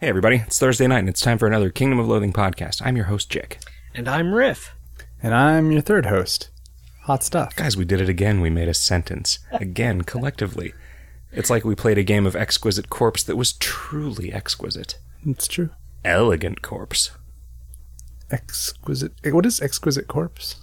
[0.00, 0.44] Hey, everybody.
[0.46, 2.80] It's Thursday night, and it's time for another Kingdom of Loathing podcast.
[2.84, 3.58] I'm your host, Jick.
[3.96, 4.72] And I'm Riff.
[5.20, 6.50] And I'm your third host.
[7.02, 7.56] Hot stuff.
[7.56, 8.40] Guys, we did it again.
[8.40, 9.40] We made a sentence.
[9.50, 10.72] Again, collectively.
[11.32, 14.98] It's like we played a game of Exquisite Corpse that was truly exquisite.
[15.26, 15.70] It's true.
[16.04, 17.10] Elegant Corpse.
[18.30, 19.14] Exquisite.
[19.24, 20.60] What is exquisite corpse?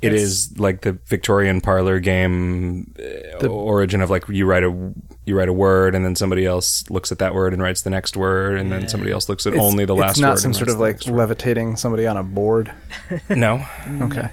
[0.00, 2.94] It is like the Victorian parlor game
[3.42, 4.92] uh, origin of like you write a
[5.24, 7.90] you write a word and then somebody else looks at that word and writes the
[7.90, 10.38] next word and then somebody else looks at It's- only the last It's not word
[10.38, 12.72] some and sort of like levitating somebody on a board.
[13.28, 13.64] no.
[14.02, 14.28] Okay.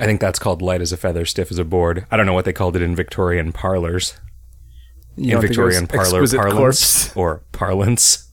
[0.00, 2.06] I think that's called light as a feather, stiff as a board.
[2.10, 4.16] I don't know what they called it in Victorian parlors.
[5.16, 6.58] You in don't think it was Victorian parlor parlance
[7.08, 7.16] corpse?
[7.16, 8.30] or parlance.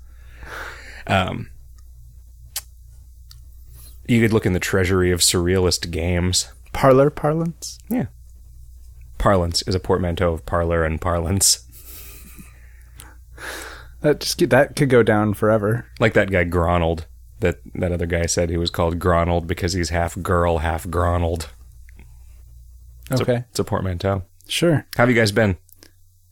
[1.08, 1.50] Um,
[4.08, 6.50] you could look in the treasury of surrealist games.
[6.74, 7.80] Parlor parlance.
[7.90, 8.08] Yeah,
[9.18, 11.62] parlance is a portmanteau of parlor and parlance.
[14.02, 15.88] That just that could go down forever.
[16.00, 17.08] Like that guy Gronald.
[17.40, 21.50] That that other guy said he was called Gronald because he's half girl, half Gronald.
[23.12, 23.34] It's Okay.
[23.36, 24.24] a, it's a portmanteau.
[24.48, 24.86] Sure.
[24.96, 25.58] How have you guys been?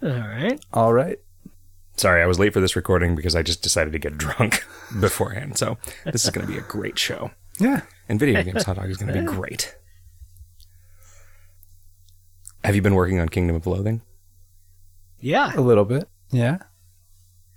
[0.01, 0.59] All right.
[0.73, 1.19] All right.
[1.95, 4.65] Sorry, I was late for this recording because I just decided to get drunk
[4.99, 5.57] beforehand.
[5.57, 7.31] So this is going to be a great show.
[7.59, 7.81] Yeah.
[8.09, 9.75] And video games hot dog is going to be great.
[12.63, 14.01] Have you been working on Kingdom of Loathing?
[15.19, 15.51] Yeah.
[15.55, 16.07] A little bit.
[16.31, 16.59] Yeah.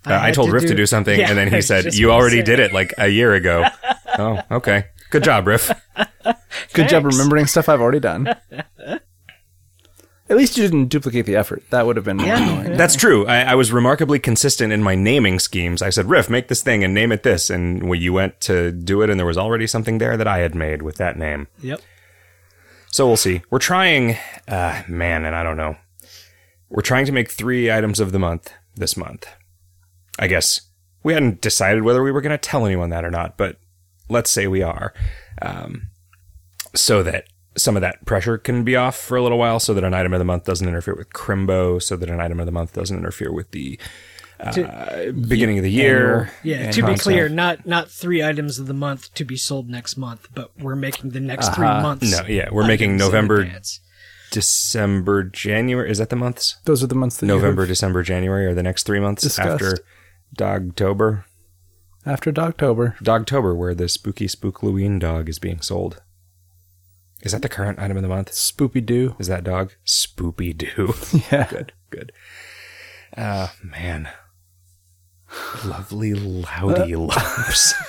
[0.06, 2.42] Uh, I, had told Riff to do something, Yeah, and then he said, "You already
[2.42, 3.64] did it like a year ago."
[4.19, 4.84] oh, okay.
[5.11, 5.72] Good job, Riff.
[6.72, 8.33] Good job remembering stuff I've already done.
[10.28, 11.62] At least you didn't duplicate the effort.
[11.70, 12.38] That would have been Yeah.
[12.42, 12.77] annoying.
[12.77, 13.27] That's true.
[13.27, 15.83] I, I was remarkably consistent in my naming schemes.
[15.83, 18.72] I said, "Riff, make this thing and name it this," and when you went to
[18.72, 21.46] do it, and there was already something there that I had made with that name.
[21.62, 21.80] Yep.
[22.91, 23.42] So we'll see.
[23.50, 24.16] We're trying,
[24.48, 25.77] uh, man, and I don't know.
[26.70, 29.28] We're trying to make three items of the month this month.
[30.18, 30.62] I guess
[31.05, 33.58] we hadn't decided whether we were going to tell anyone that or not, but
[34.08, 34.92] let's say we are,
[35.42, 35.88] um,
[36.74, 39.84] so that some of that pressure can be off for a little while, so that
[39.84, 42.52] an item of the month doesn't interfere with Crimbo, so that an item of the
[42.52, 43.78] month doesn't interfere with the
[44.39, 46.30] uh, beginning of the year.
[46.42, 46.56] Yeah.
[46.56, 47.00] And to be content.
[47.02, 50.77] clear, not not three items of the month to be sold next month, but we're
[50.77, 51.80] making the next three Uh-huh.
[51.83, 52.11] months.
[52.11, 53.48] No, yeah, we're making November.
[54.33, 55.90] December, January.
[55.90, 56.56] Is that the months?
[56.64, 59.22] Those are the months that you November, have December, January are the next three months
[59.22, 59.62] Discussed.
[59.62, 59.78] after
[60.36, 61.24] Dogtober.
[62.05, 62.98] after Dogtober.
[62.98, 66.02] Dogtober, where the spooky Spookloween dog is being sold.
[67.27, 68.31] Is that the current item of the month?
[68.31, 69.17] Spoopy Doo.
[69.19, 69.73] Is that dog?
[69.85, 70.95] Spoopy Doo.
[71.33, 71.48] Yeah.
[71.51, 72.13] good, good.
[73.17, 74.09] Ah, man.
[75.64, 76.98] Lovely, loudy Uh.
[77.01, 77.75] lumps.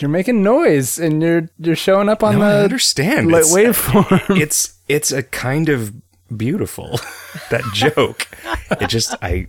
[0.00, 3.30] You're making noise and you're you're showing up on No, I the understand.
[3.30, 4.40] light It's- waveform.
[4.40, 5.92] it's it's a kind of
[6.34, 6.98] beautiful
[7.50, 8.26] that joke
[8.80, 9.46] it just i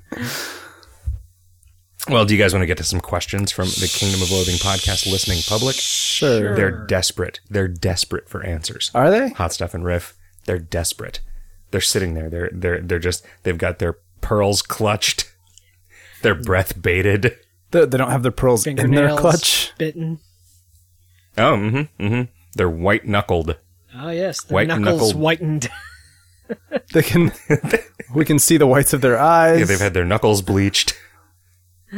[2.10, 4.56] well do you guys want to get to some questions from the kingdom of loathing
[4.58, 6.56] podcast listening public sure.
[6.56, 9.30] they're desperate they're desperate for answers Are they?
[9.30, 11.22] hot stuff and riff they're desperate
[11.72, 15.32] they're sitting there they're they're they're just they've got their pearls clutched
[16.22, 17.38] their breath baited
[17.72, 19.74] They, they don't have their pearls in their clutch.
[19.78, 20.20] bitten.
[21.38, 22.22] oh mm-hmm mm-hmm
[22.56, 23.58] they're white knuckled
[23.98, 25.70] Oh yes, the White knuckles knuckled- whitened.
[26.94, 27.32] They can.
[28.14, 29.58] we can see the whites of their eyes.
[29.60, 30.94] Yeah, they've had their knuckles bleached.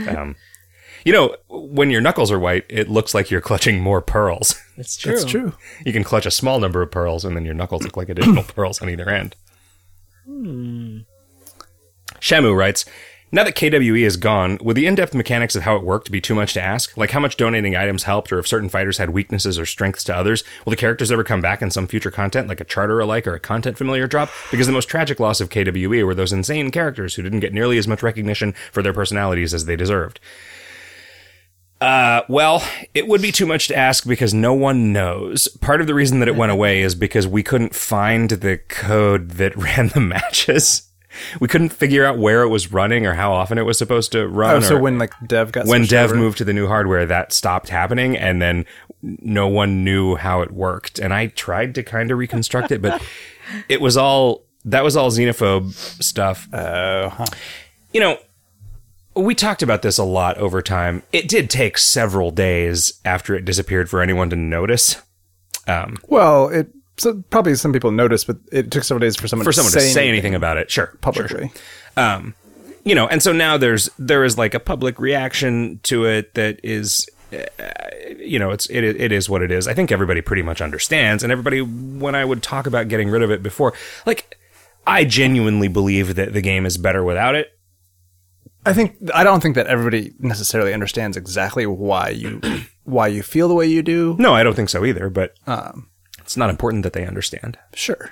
[0.08, 0.36] Um,
[1.06, 4.62] you know, when your knuckles are white, it looks like you're clutching more pearls.
[4.78, 5.12] That's true.
[5.14, 5.54] That's true.
[5.86, 8.44] You can clutch a small number of pearls, and then your knuckles look like additional
[8.56, 9.36] pearls on either end.
[12.20, 12.86] Shamu writes,
[13.32, 16.36] now that KWE is gone, would the in-depth mechanics of how it worked be too
[16.36, 16.96] much to ask?
[16.96, 20.16] Like how much donating items helped, or if certain fighters had weaknesses or strengths to
[20.16, 20.44] others?
[20.64, 23.36] Will the characters ever come back in some future content, like a charter alike or
[23.36, 24.30] a content familiar drop?
[24.50, 27.78] Because the most tragic loss of KWE were those insane characters who didn't get nearly
[27.78, 30.20] as much recognition for their personalities as they deserved.
[31.80, 35.48] Uh, well, it would be too much to ask because no one knows.
[35.62, 39.32] Part of the reason that it went away is because we couldn't find the code
[39.32, 40.84] that ran the matches.
[41.40, 44.28] We couldn't figure out where it was running or how often it was supposed to
[44.28, 44.56] run.
[44.56, 47.34] Oh, so when like Dev got when dev over- moved to the new hardware, that
[47.34, 48.66] stopped happening, and then
[49.02, 51.00] no one knew how it worked.
[51.00, 53.02] And I tried to kind of reconstruct it, but
[53.70, 55.74] it was all that was all xenophobe
[56.04, 56.48] stuff.
[56.54, 57.26] Oh, huh.
[57.94, 58.18] You know,
[59.16, 61.04] we talked about this a lot over time.
[61.12, 65.02] It did take several days after it disappeared for anyone to notice.
[65.68, 66.68] Um, well, it
[66.98, 69.80] so probably some people noticed, but it took several days for someone for someone to
[69.80, 71.52] say anything anything about it, sure, sure, publicly.
[71.96, 72.34] um,
[72.84, 76.60] you know, and so now there's there is like a public reaction to it that
[76.64, 77.44] is, uh,
[78.18, 79.68] you know, it's it it is what it is.
[79.68, 83.22] I think everybody pretty much understands, and everybody when I would talk about getting rid
[83.22, 83.74] of it before,
[84.06, 84.38] like
[84.88, 87.52] I genuinely believe that the game is better without it.
[88.66, 92.42] I think I don't think that everybody necessarily understands exactly why you
[92.84, 94.16] why you feel the way you do.
[94.18, 95.90] No, I don't think so either, but Um,
[96.28, 97.58] it's not important that they understand.
[97.74, 98.12] sure.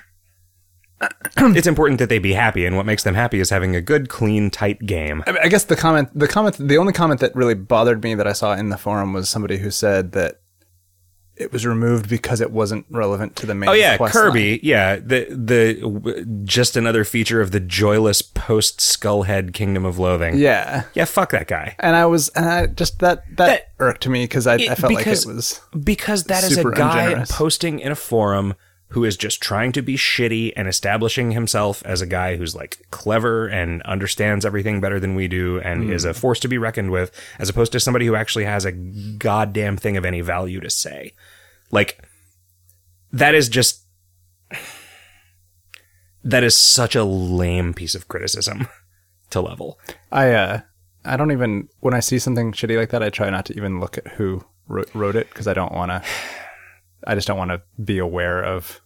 [1.36, 4.08] it's important that they be happy, and what makes them happy is having a good,
[4.08, 5.22] clean, tight game.
[5.26, 8.14] I, mean, I guess the comment, the comment, the only comment that really bothered me
[8.14, 10.40] that I saw in the forum was somebody who said that
[11.36, 13.68] it was removed because it wasn't relevant to the main.
[13.68, 14.50] Oh yeah, Kirby.
[14.52, 14.60] line.
[14.62, 20.38] Yeah, the the w- just another feature of the joyless post Skullhead Kingdom of Loathing.
[20.38, 21.76] Yeah, yeah, fuck that guy.
[21.78, 24.92] and I was, and I just that that, That- irked me because I, I felt
[24.94, 25.60] like it was.
[25.78, 27.32] Because that is a guy ungenerous.
[27.32, 28.54] posting in a forum
[28.90, 32.78] who is just trying to be shitty and establishing himself as a guy who's like
[32.90, 35.92] clever and understands everything better than we do and Hmm.
[35.92, 38.72] is a force to be reckoned with, as opposed to somebody who actually has a
[38.72, 41.14] goddamn thing of any value to say.
[41.72, 42.00] Like,
[43.12, 43.82] that is just.
[46.22, 48.66] That is such a lame piece of criticism
[49.30, 49.78] to level.
[50.10, 50.60] I uh,
[51.04, 53.78] I don't even when I see something shitty like that, I try not to even
[53.80, 56.02] look at who wrote, wrote it because I don't want to.
[57.06, 58.80] I just don't want to be aware of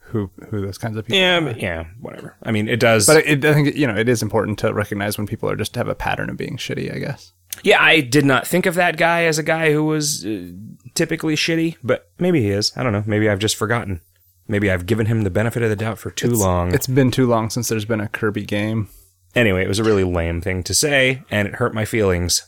[0.00, 1.18] who who those kinds of people.
[1.18, 1.40] Yeah, are.
[1.40, 2.36] but yeah, whatever.
[2.42, 3.06] I mean, it does.
[3.06, 5.74] But it, I think you know it is important to recognize when people are just
[5.76, 6.94] have a pattern of being shitty.
[6.94, 7.32] I guess.
[7.62, 10.52] Yeah, I did not think of that guy as a guy who was uh,
[10.94, 12.72] typically shitty, but maybe he is.
[12.76, 13.04] I don't know.
[13.06, 14.00] Maybe I've just forgotten.
[14.46, 16.72] Maybe I've given him the benefit of the doubt for too long.
[16.72, 18.88] It's been too long since there's been a Kirby game.
[19.34, 22.47] Anyway, it was a really lame thing to say, and it hurt my feelings.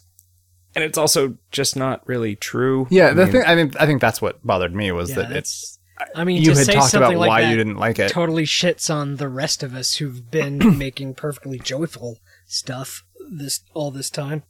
[0.75, 2.87] And it's also just not really true.
[2.91, 5.17] Yeah, I the mean, thing I think I think that's what bothered me was Yeah,
[5.17, 5.79] that it's.
[6.15, 8.11] I mean, you to had say talked something about like why you didn't like it.
[8.11, 13.91] Totally shits on the rest of us who've been making perfectly joyful stuff this all
[13.91, 14.45] this time.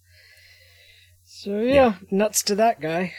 [1.24, 3.14] So yeah, nuts to that guy.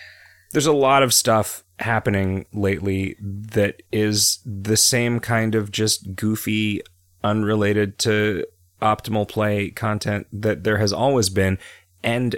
[0.51, 6.81] there's a lot of stuff happening lately that is the same kind of just goofy,
[7.23, 8.45] unrelated to
[8.81, 11.57] optimal play content that there has always been.
[12.03, 12.35] And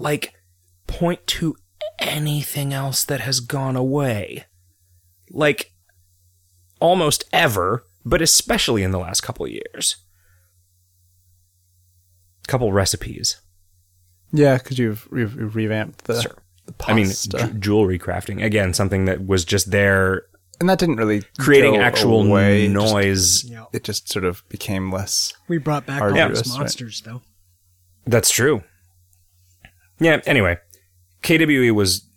[0.00, 0.34] like,
[0.86, 1.56] point to
[1.98, 4.44] anything else that has gone away.
[5.30, 5.72] Like,
[6.80, 9.96] almost ever, but especially in the last couple of years.
[12.48, 13.40] Couple recipes.
[14.32, 16.36] Yeah, because you've, you've you've revamped the, Sure.
[16.66, 17.38] the I mean, pasta.
[17.52, 18.42] ju- jewelry crafting.
[18.42, 20.22] Again, something that was just there
[20.60, 22.66] and that didn't really creating go actual away.
[22.72, 23.44] Just- noise.
[23.44, 25.32] Yeah, it just sort of became less.
[25.48, 26.58] we brought back all Arduous, those right.
[26.60, 27.22] monsters though.
[28.06, 28.62] That's true.
[30.00, 30.58] Yeah, anyway,
[31.22, 32.08] KWE was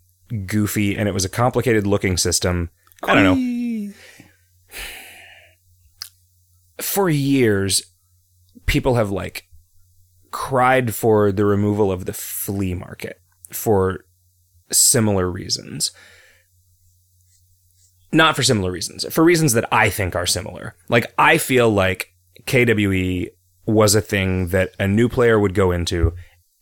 [0.45, 2.69] goofy and it was a complicated looking system.
[3.03, 3.93] I don't know.
[6.81, 7.83] For years,
[8.65, 9.47] people have like
[10.31, 13.21] cried for the removal of the flea market
[13.51, 14.05] for
[14.71, 15.91] similar reasons.
[18.11, 20.75] Not for similar reasons, for reasons that I think are similar.
[20.87, 22.13] Like, I feel like
[22.45, 23.29] KWE
[23.65, 26.13] was a thing that a new player would go into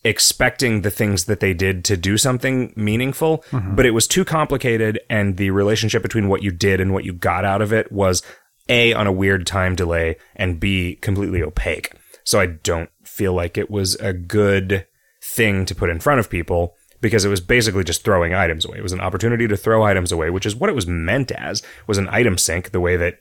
[0.03, 3.75] expecting the things that they did to do something meaningful, mm-hmm.
[3.75, 7.13] but it was too complicated and the relationship between what you did and what you
[7.13, 8.23] got out of it was
[8.67, 11.91] A on a weird time delay and B completely opaque.
[12.23, 14.87] So I don't feel like it was a good
[15.23, 18.77] thing to put in front of people because it was basically just throwing items away.
[18.77, 21.63] It was an opportunity to throw items away, which is what it was meant as,
[21.87, 23.17] was an item sink, the way that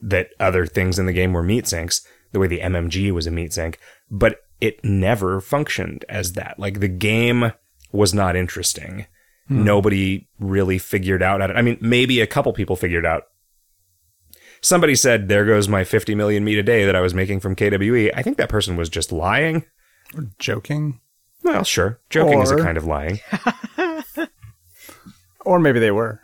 [0.00, 3.30] that other things in the game were meat sinks, the way the MMG was a
[3.30, 3.78] meat sink,
[4.10, 6.58] but it never functioned as that.
[6.58, 7.52] Like the game
[7.92, 9.06] was not interesting.
[9.48, 9.62] Hmm.
[9.62, 13.24] Nobody really figured out how to, I mean, maybe a couple people figured out.
[14.62, 17.54] Somebody said, there goes my 50 million meat a day that I was making from
[17.54, 18.10] KWE.
[18.14, 19.66] I think that person was just lying.
[20.16, 21.00] Or joking,
[21.42, 22.00] Well, sure.
[22.08, 23.20] Joking is a kind of lying.
[25.40, 26.20] or maybe they were.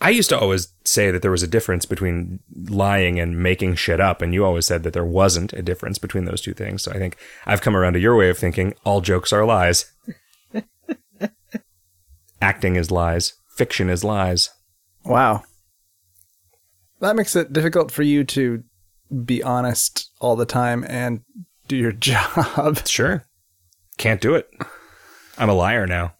[0.00, 4.00] I used to always say that there was a difference between lying and making shit
[4.00, 6.82] up, and you always said that there wasn't a difference between those two things.
[6.82, 9.92] So I think I've come around to your way of thinking all jokes are lies.
[12.40, 14.50] Acting is lies, fiction is lies.
[15.04, 15.42] Wow,
[17.00, 18.62] that makes it difficult for you to
[19.24, 21.22] be honest all the time and
[21.66, 22.86] do your job.
[22.86, 23.24] Sure.
[23.96, 24.48] Can't do it.
[25.36, 26.14] I'm a liar now.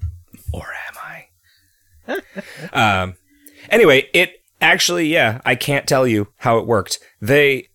[0.52, 0.94] Or am
[2.08, 2.23] I?
[3.02, 3.14] um,
[3.70, 6.98] anyway, it actually, yeah, I can't tell you how it worked.
[7.20, 7.68] They,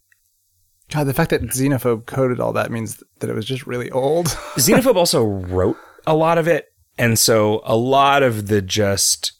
[0.91, 4.27] God, the fact that Xenophobe coded all that means that it was just really old.
[4.55, 9.33] Xenophobe also wrote a lot of it, and so a lot of the just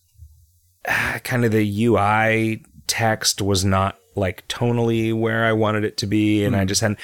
[0.88, 6.08] ah, kind of the UI text was not like tonally where I wanted it to
[6.08, 7.00] be, and I just hadn't.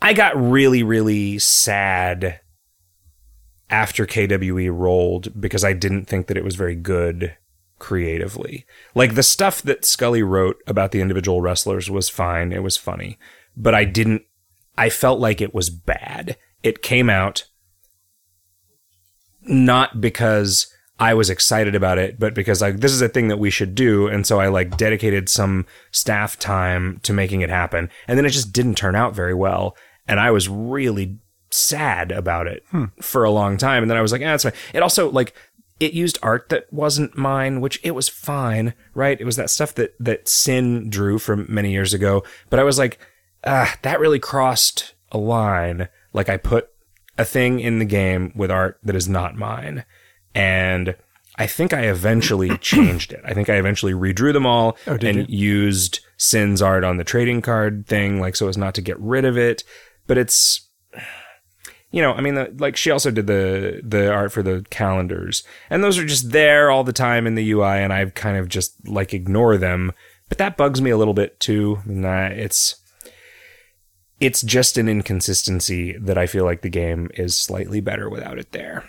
[0.00, 2.40] I got really, really sad
[3.70, 7.36] after KWE rolled because I didn't think that it was very good
[7.84, 8.64] creatively.
[8.94, 12.50] Like the stuff that Scully wrote about the individual wrestlers was fine.
[12.50, 13.18] It was funny,
[13.58, 14.22] but I didn't,
[14.78, 16.38] I felt like it was bad.
[16.62, 17.44] It came out
[19.42, 23.38] not because I was excited about it, but because like this is a thing that
[23.38, 27.90] we should do, and so I like dedicated some staff time to making it happen,
[28.08, 29.76] and then it just didn't turn out very well,
[30.08, 31.18] and I was really
[31.50, 32.64] sad about it
[33.02, 34.54] for a long time, and then I was like, ah, that's fine.
[34.72, 35.34] It also like
[35.84, 39.20] it used art that wasn't mine, which it was fine, right?
[39.20, 42.78] It was that stuff that that Sin drew from many years ago, but I was
[42.78, 42.98] like,
[43.46, 45.88] ah, that really crossed a line.
[46.12, 46.70] Like I put
[47.16, 49.84] a thing in the game with art that is not mine.
[50.34, 50.96] And
[51.36, 53.20] I think I eventually changed it.
[53.24, 57.42] I think I eventually redrew them all Oh, and used Sin's art on the trading
[57.42, 59.64] card thing, like so as not to get rid of it.
[60.06, 60.63] But it's,
[61.94, 65.44] you know, I mean, the, like she also did the the art for the calendars,
[65.70, 68.48] and those are just there all the time in the UI, and I've kind of
[68.48, 69.92] just like ignore them.
[70.28, 71.78] But that bugs me a little bit too.
[71.86, 72.74] Nah, it's
[74.18, 78.50] it's just an inconsistency that I feel like the game is slightly better without it
[78.52, 78.84] there.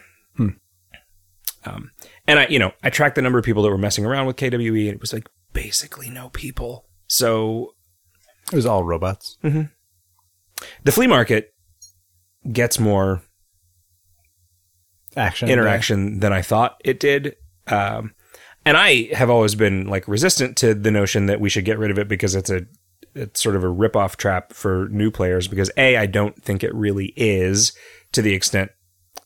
[1.67, 1.89] Um,
[2.27, 4.35] and I, you know, I tracked the number of people that were messing around with
[4.35, 6.85] KWE, and it was like basically no people.
[7.07, 7.73] So
[8.51, 9.37] It was all robots.
[9.41, 11.54] the flea market
[12.51, 13.21] gets more
[15.15, 15.49] Action.
[15.49, 17.35] interaction than I thought it did.
[17.67, 18.13] Um,
[18.65, 21.91] and I have always been like resistant to the notion that we should get rid
[21.91, 22.61] of it because it's a
[23.13, 26.73] it's sort of a rip-off trap for new players because a I don't think it
[26.75, 27.71] really is
[28.11, 28.71] to the extent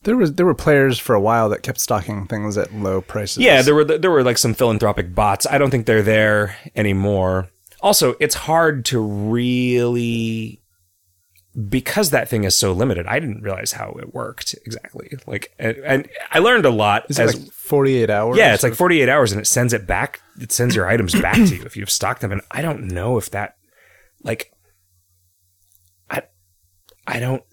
[0.03, 3.39] There was there were players for a while that kept stocking things at low prices.
[3.39, 5.47] Yeah, there were there were like some philanthropic bots.
[5.49, 7.49] I don't think they're there anymore.
[7.81, 10.61] Also, it's hard to really
[11.67, 13.07] because that thing is so limited.
[13.07, 15.11] I didn't realize how it worked exactly.
[15.25, 17.05] Like, and, and I learned a lot.
[17.09, 18.37] Is it as- like 48 hours?
[18.37, 20.21] yeah, it's like 48 hours, and it sends it back.
[20.39, 22.31] It sends your items back to you if you've stocked them.
[22.31, 23.55] And I don't know if that,
[24.23, 24.51] like,
[26.09, 26.23] I,
[27.07, 27.43] I don't.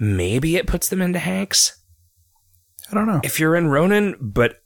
[0.00, 1.76] Maybe it puts them into Hagnk's
[2.90, 3.20] I don't know.
[3.24, 4.62] if you're in Ronin, but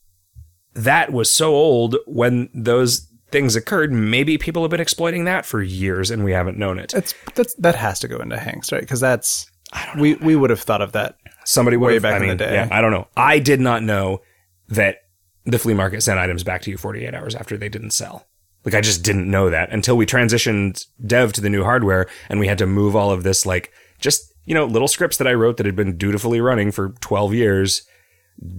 [0.75, 3.93] that was so old when those things occurred.
[3.93, 6.95] Maybe people have been exploiting that for years and we haven't known it.
[6.95, 8.81] It's that's that has to go into Hagnk's, right?
[8.81, 9.51] Because that's
[9.99, 11.17] we we would have thought of that.
[11.45, 12.55] Somebody Way back I in the day.
[12.55, 13.09] Yeah, I don't know.
[13.17, 14.21] I did not know
[14.69, 14.99] that
[15.45, 18.27] the flea market sent items back to you 48 hours after they didn't sell.
[18.65, 22.39] Like I just didn't know that until we transitioned dev to the new hardware and
[22.39, 25.35] we had to move all of this like just, you know, little scripts that I
[25.35, 27.83] wrote that had been dutifully running for 12 years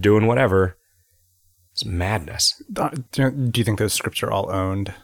[0.00, 0.76] doing whatever.
[1.74, 2.62] It's madness.
[2.76, 4.94] Uh, Do you, think those scripts are all owned?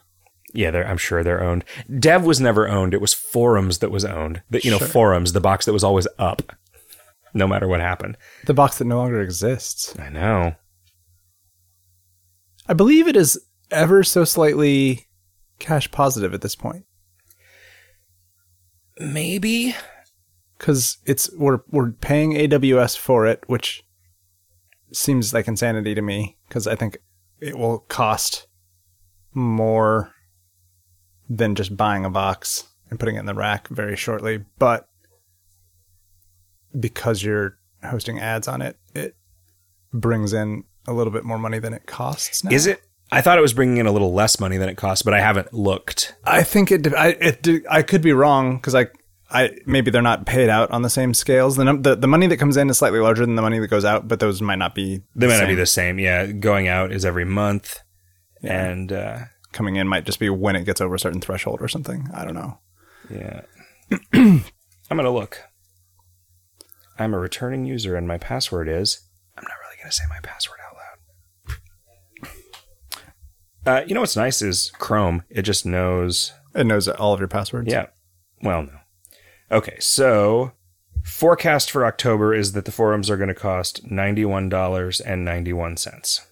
[0.55, 1.65] Yeah, they're, I'm sure they're owned.
[1.99, 2.95] Dev was never owned.
[2.95, 4.43] It was Forums that was owned.
[4.51, 4.87] The, you know, Sure.
[4.87, 6.43] Forums, the box that was always up,
[7.35, 8.17] no matter what happened.
[8.47, 9.99] The box that no longer exists.
[9.99, 10.55] I know.
[12.69, 13.37] I believe it is
[13.73, 15.09] ever so slightly
[15.59, 16.85] cash positive at this point
[18.99, 19.75] Maybe.
[20.59, 23.83] because it's we're we're paying AWS for it, which
[24.93, 26.99] seems like insanity to me because I think
[27.41, 28.49] it will cost
[29.33, 30.13] more
[31.29, 34.45] than just buying a box and putting it in the rack very shortly.
[34.59, 34.89] But
[36.79, 39.15] because you're hosting ads on it, it
[39.93, 42.43] brings in a little bit more money than it costs.
[42.43, 42.51] Now.
[42.51, 42.83] Is it?
[43.13, 45.21] I thought it was bringing in a little less money than it costs, but I
[45.21, 46.15] haven't looked.
[46.25, 46.93] I think it.
[46.95, 47.47] I it.
[47.71, 48.87] I could be wrong because I.
[49.33, 51.57] I maybe they're not paid out on the same scales.
[51.57, 53.69] The, num- the the money that comes in is slightly larger than the money that
[53.69, 55.03] goes out, but those might not be.
[55.15, 55.99] They might not be the same.
[55.99, 57.79] Yeah, going out is every month,
[58.43, 59.19] and uh,
[59.53, 62.09] coming in might just be when it gets over a certain threshold or something.
[62.13, 62.59] I don't know.
[63.09, 63.43] yeah.
[64.13, 65.43] I'm gonna look.
[66.99, 69.01] I'm a returning user, and my password is.
[69.39, 71.57] I'm not really gonna say my password out loud.
[73.67, 75.23] Uh, you know what's nice is Chrome.
[75.31, 77.71] It just knows It knows all of your passwords.
[77.71, 77.87] Yeah.
[78.43, 78.73] Well, no.
[79.53, 80.53] Okay, so
[81.03, 85.77] forecast for October is that the forums are going to cost ninety-one dollars and ninety-one
[85.77, 86.27] cents.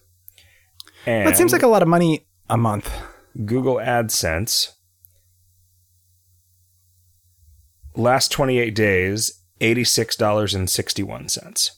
[1.05, 2.91] And that seems like a lot of money a month.
[3.45, 4.73] Google AdSense.
[7.95, 11.71] Last twenty-eight days, eighty-six dollars and sixty-one cents.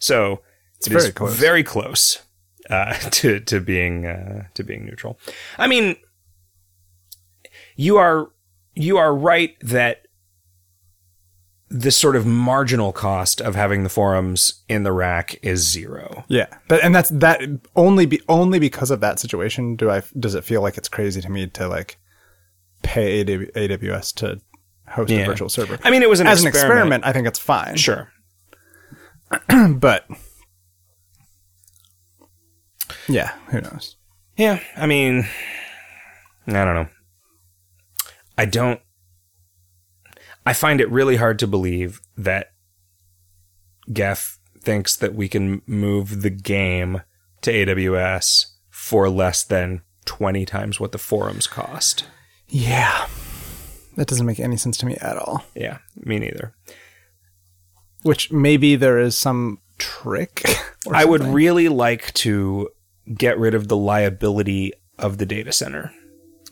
[0.00, 0.42] So
[0.78, 1.34] it's very close.
[1.34, 2.22] very close
[2.70, 5.18] uh, to to being uh, to being neutral.
[5.58, 5.96] I mean,
[7.76, 8.30] you are
[8.74, 10.07] you are right that
[11.70, 16.24] the sort of marginal cost of having the forums in the rack is zero.
[16.28, 17.42] Yeah, but and that's that
[17.76, 19.76] only be only because of that situation.
[19.76, 21.98] Do I does it feel like it's crazy to me to like
[22.82, 24.40] pay AWS to
[24.88, 25.18] host Yeah.
[25.18, 25.78] a virtual server?
[25.84, 26.78] I mean, it was an As an experiment.
[26.78, 27.76] experiment, I think it's fine.
[27.76, 28.10] Sure.
[29.76, 30.06] but
[33.08, 33.96] Yeah, who knows?
[34.36, 35.26] Yeah, I mean,
[36.46, 36.88] I don't know.
[38.36, 38.80] I don't.
[40.48, 42.52] I find it really hard to believe that
[43.92, 47.02] Geff thinks that we can move the game
[47.42, 52.06] to AWS for less than 20 times what the forums cost.
[52.48, 53.08] Yeah.
[53.96, 55.44] That doesn't make any sense to me at all.
[55.54, 56.54] Yeah, me neither.
[58.02, 60.44] Which maybe there is some trick.
[60.90, 62.70] I would really like to
[63.14, 65.92] get rid of the liability of the data center,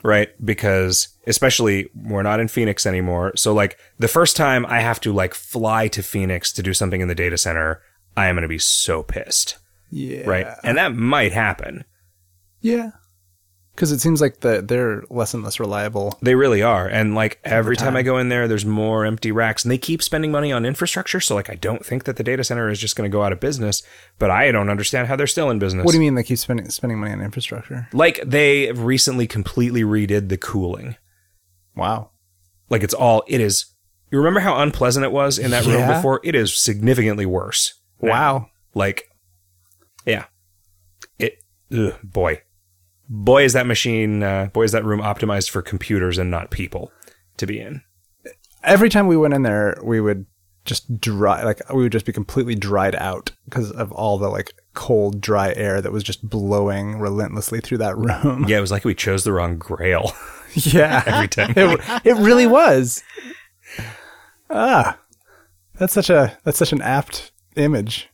[0.06, 0.28] right?
[0.44, 3.32] Because especially we're not in Phoenix anymore.
[3.36, 7.00] So like the first time I have to like fly to Phoenix to do something
[7.00, 7.82] in the data center,
[8.16, 9.58] I am going to be so pissed,
[9.90, 10.26] yeah.
[10.26, 10.46] right?
[10.62, 11.84] And that might happen.
[12.60, 12.92] Yeah.
[13.76, 16.18] Because it seems like the they're less and less reliable.
[16.22, 16.88] They really are.
[16.88, 20.02] And like every time I go in there, there's more empty racks and they keep
[20.02, 21.20] spending money on infrastructure.
[21.20, 23.32] So like I don't think that the data center is just going to go out
[23.32, 23.82] of business,
[24.18, 25.84] but I don't understand how they're still in business.
[25.84, 27.86] What do you mean they keep spending spending money on infrastructure?
[27.92, 30.96] Like they recently completely redid the cooling.
[31.76, 32.12] Wow.
[32.70, 33.66] Like it's all it is.
[34.10, 36.20] You remember how unpleasant it was in that room before?
[36.24, 37.74] It is significantly worse.
[38.00, 38.10] now.
[38.10, 38.50] Wow.
[38.74, 39.10] Like,
[40.06, 40.26] yeah.
[41.18, 41.42] It
[41.72, 42.42] ugh, boy,
[43.08, 44.22] boy is that machine.
[44.22, 46.92] Uh, boy is that room optimized for computers and not people
[47.36, 47.82] to be in.
[48.62, 50.26] Every time we went in there, we would
[50.64, 54.52] just dry like we would just be completely dried out because of all the like
[54.74, 58.44] cold dry air that was just blowing relentlessly through that room.
[58.48, 60.12] Yeah, it was like we chose the wrong Grail
[60.54, 61.02] yeah.
[61.06, 61.52] every time.
[61.56, 63.02] it, it really was.
[64.50, 64.98] Ah.
[65.78, 68.08] That's such a that's such an apt image.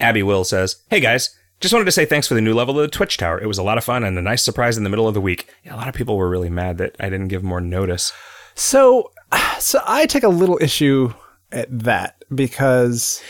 [0.00, 2.82] Abby Will says, "Hey guys." Just wanted to say thanks for the new level of
[2.82, 3.40] the Twitch Tower.
[3.40, 5.20] It was a lot of fun and a nice surprise in the middle of the
[5.20, 5.48] week.
[5.64, 8.12] Yeah, a lot of people were really mad that I didn't give more notice.
[8.54, 9.10] So
[9.58, 11.12] so I take a little issue
[11.50, 13.22] at that because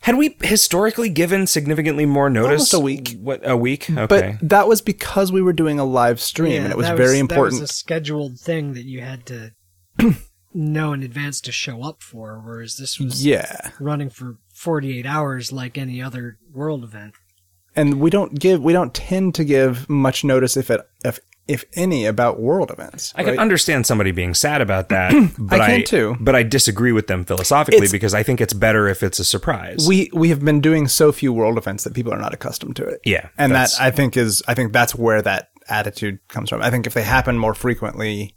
[0.00, 2.72] Had we historically given significantly more notice?
[2.72, 3.16] Almost a week.
[3.20, 3.88] What a week?
[3.90, 4.06] Okay.
[4.40, 7.14] but that was because we were doing a live stream and it was that very
[7.14, 7.60] That important.
[7.60, 9.52] was a scheduled thing that you had to
[10.54, 13.70] know in advance to show up for, whereas this was yeah.
[13.80, 17.14] running for 48 hours like any other world event.
[17.76, 21.64] And we don't give we don't tend to give much notice if it if if
[21.74, 23.12] any about world events.
[23.16, 26.16] I can understand somebody being sad about that, but I can too.
[26.20, 29.24] But I disagree with them philosophically It's- because I think it's better if it's a
[29.24, 29.86] surprise.
[29.88, 32.84] we we have been doing so few world events that people are not accustomed to
[32.84, 33.00] it.
[33.04, 36.62] Yeah, and that I think is I think that's where that attitude comes from.
[36.62, 38.36] I think if they happen more frequently,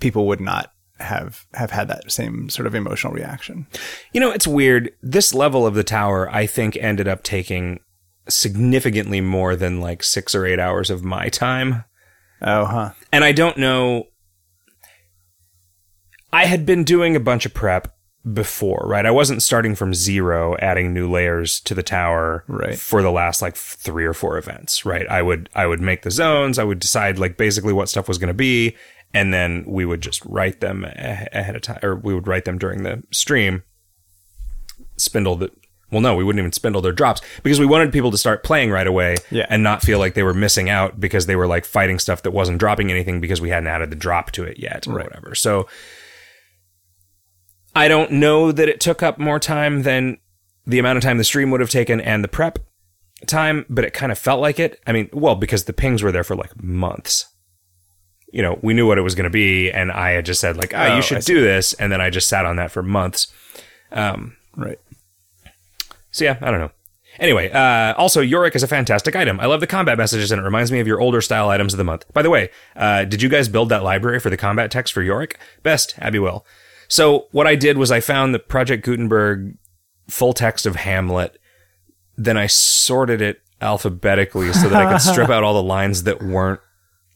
[0.00, 3.66] people would not have have had that same sort of emotional reaction.
[4.12, 4.90] you know, it's weird.
[5.02, 7.80] This level of the tower, I think, ended up taking
[8.28, 11.84] significantly more than like six or eight hours of my time.
[12.40, 12.90] Oh, huh.
[13.12, 14.04] and I don't know.
[16.32, 17.94] I had been doing a bunch of prep
[18.32, 19.06] before, right?
[19.06, 22.78] I wasn't starting from zero, adding new layers to the tower Right.
[22.78, 25.08] for the last like three or four events, right?
[25.08, 28.18] I would I would make the zones, I would decide like basically what stuff was
[28.18, 28.76] going to be,
[29.14, 32.58] and then we would just write them ahead of time, or we would write them
[32.58, 33.62] during the stream.
[34.98, 35.50] Spindle the
[35.90, 38.44] well, no, we wouldn't even spend all their drops because we wanted people to start
[38.44, 39.46] playing right away Yeah.
[39.48, 42.30] and not feel like they were missing out because they were like fighting stuff that
[42.32, 45.06] wasn't dropping anything because we hadn't added the drop to it yet or Right.
[45.06, 45.34] whatever.
[45.34, 45.66] So
[47.74, 50.18] I don't know that it took up more time than
[50.66, 52.58] the amount of time the stream would have taken and the prep
[53.26, 54.80] time, but it kind of felt like it.
[54.86, 57.26] I mean, well, because the pings were there for like months.
[58.30, 60.58] You know, we knew what it was going to be, and I had just said
[60.58, 62.82] like, "Ah, Oh, you should do this," and then I just sat on that for
[62.82, 63.28] months.
[63.90, 64.78] Um, Right.
[66.18, 66.70] So yeah, I don't know.
[67.20, 69.40] Anyway, uh, also Yorick is a fantastic item.
[69.40, 71.78] I love the combat messages, and it reminds me of your older style items of
[71.78, 72.04] the month.
[72.12, 75.02] By the way, uh, did you guys build that library for the combat text for
[75.02, 75.38] Yorick?
[75.62, 76.44] Best, Abby Will.
[76.86, 79.56] So what I did was I found the Project Gutenberg
[80.08, 81.38] full text of Hamlet,
[82.16, 86.22] then I sorted it alphabetically so that I could strip out all the lines that
[86.22, 86.60] weren't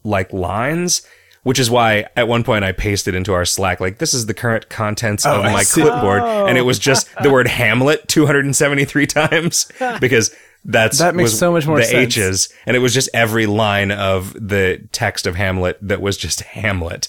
[0.04, 1.02] like lines.
[1.44, 4.34] Which is why at one point I pasted into our Slack, like, this is the
[4.34, 5.80] current contents of Oh, I my see.
[5.82, 6.22] clipboard.
[6.22, 9.66] And it was just the word Hamlet 273 times
[10.00, 10.32] because
[10.64, 12.16] that's That makes so much more the sense.
[12.16, 12.48] H's.
[12.64, 17.08] And it was just every line of the text of Hamlet that was just Hamlet.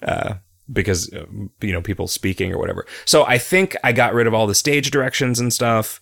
[0.00, 0.36] Uh,
[0.72, 1.26] because, uh,
[1.60, 2.86] you know, people speaking or whatever.
[3.04, 6.00] So I think I got rid of all the stage directions and stuff.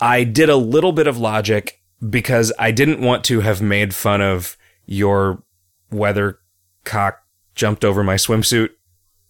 [0.00, 4.20] I did a little bit of logic because I didn't want to have made fun
[4.20, 5.42] of your
[5.90, 7.14] weathercock
[7.54, 8.70] jumped over my swimsuit,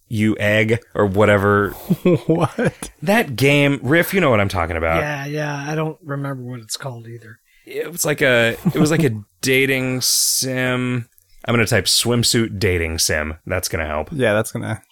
[0.09, 1.70] you egg, or whatever.
[2.27, 2.90] what?
[3.03, 5.01] That game, Riff, you know what I'm talking about.
[5.01, 5.70] yeah, yeah.
[5.70, 7.38] I don't remember what it's called either.
[7.66, 11.09] It was like a it was like a dating sim.
[11.44, 13.38] I'm gonna type swimsuit dating sim.
[13.46, 14.11] That's gonna help.
[14.12, 14.83] Yeah, that's gonna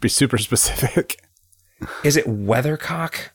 [0.00, 1.20] be super specific.
[2.02, 3.30] Is it weathercock?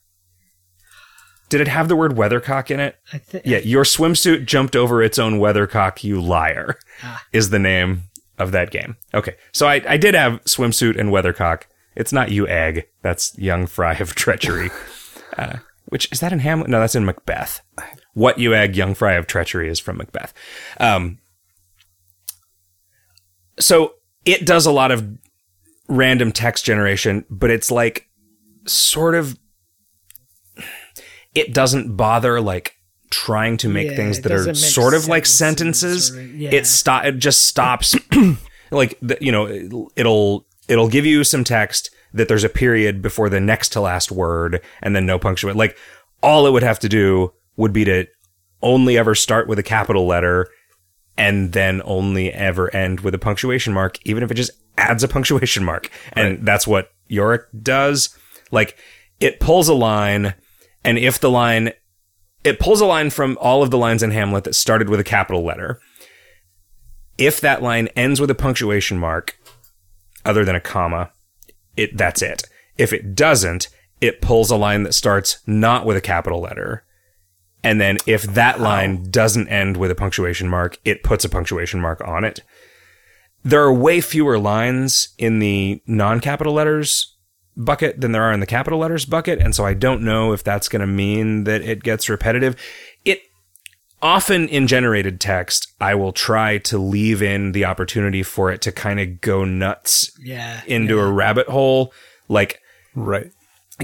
[1.53, 2.97] Did it have the word weathercock in it?
[3.13, 3.45] I think.
[3.45, 7.23] Yeah, your swimsuit jumped over its own weathercock, you liar, Ah.
[7.31, 8.05] is the name
[8.39, 8.97] of that game.
[9.13, 11.65] Okay, so I, I did have swimsuit and weathercock.
[11.95, 12.87] It's not you egg.
[13.03, 14.71] That's young fry of treachery.
[15.37, 15.57] uh,
[15.89, 16.71] which is that in Hamlet?
[16.71, 17.61] No, that's in Macbeth.
[18.15, 20.33] What you egg, young fry of treachery is from Macbeth.
[20.79, 21.19] Um,
[23.59, 23.93] so
[24.25, 25.07] it does a lot of
[25.87, 28.07] random text generation, but it's like
[28.65, 29.37] sort of
[31.36, 32.76] it doesn't bother like
[33.10, 36.15] trying to make Yeah, things that are sort of like sentences.
[36.15, 36.50] or- yeah.
[36.52, 37.06] It stop.
[37.06, 37.96] It just stops.
[38.72, 43.30] like the, you know, it'll it'll give you some text that there's a period before
[43.30, 45.58] the next to last word, and then no punctuation.
[45.58, 45.78] Like
[46.22, 48.08] all it would have to do would be to
[48.62, 50.48] only ever start with a capital letter
[51.17, 55.08] and then only ever end with a punctuation mark, even if it just adds a
[55.08, 55.91] punctuation mark.
[56.13, 58.17] And that's what Yorick does.
[58.52, 58.78] Like
[59.19, 60.34] it pulls a line,
[60.84, 61.72] and if the line,
[62.43, 65.04] it pulls a line from all of the lines in Hamlet that started with a
[65.04, 65.80] capital letter.
[67.17, 69.39] If that line ends with a punctuation mark,
[70.26, 71.12] other than a comma,
[71.78, 72.43] it that's it.
[72.78, 73.67] If it doesn't,
[74.02, 76.84] it pulls a line that starts not with a capital letter.
[77.63, 81.80] And then if that line doesn't end with a punctuation mark, it puts a punctuation
[81.80, 82.41] mark on it.
[83.43, 87.12] There are way fewer lines in the non-capital letters
[87.55, 90.43] bucket than there are in the capital letters bucket, and so I don't know if
[90.43, 92.55] that's going to mean that it gets repetitive.
[93.05, 93.21] It
[94.01, 98.71] often in generated text, I will try to leave in the opportunity for it to
[98.71, 100.61] kind of go nuts Yeah.
[100.67, 101.93] into a rabbit hole,
[102.27, 102.59] like
[102.95, 103.31] Right.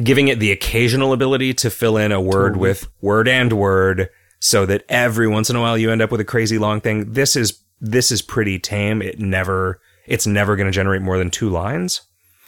[0.04, 4.66] giving it the occasional ability to fill in a word with word and word so
[4.66, 7.14] that every once in a while you end up with a crazy long thing.
[7.14, 9.02] This is this is pretty tame.
[9.02, 12.02] It never it's never going to generate more than two lines.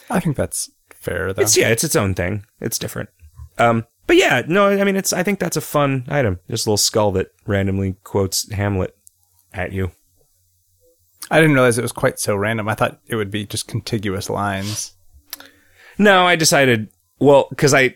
[0.09, 0.69] I think that's
[1.01, 1.41] fair though.
[1.41, 2.45] It's yeah, it's its own thing.
[2.59, 3.09] It's different.
[3.57, 6.39] Um but yeah, no, I mean it's I think that's a fun item.
[6.49, 8.95] Just a little skull that randomly quotes Hamlet
[9.53, 9.91] at you.
[11.29, 12.67] I didn't realize it was quite so random.
[12.67, 14.93] I thought it would be just contiguous lines.
[15.97, 17.95] No, I decided well because I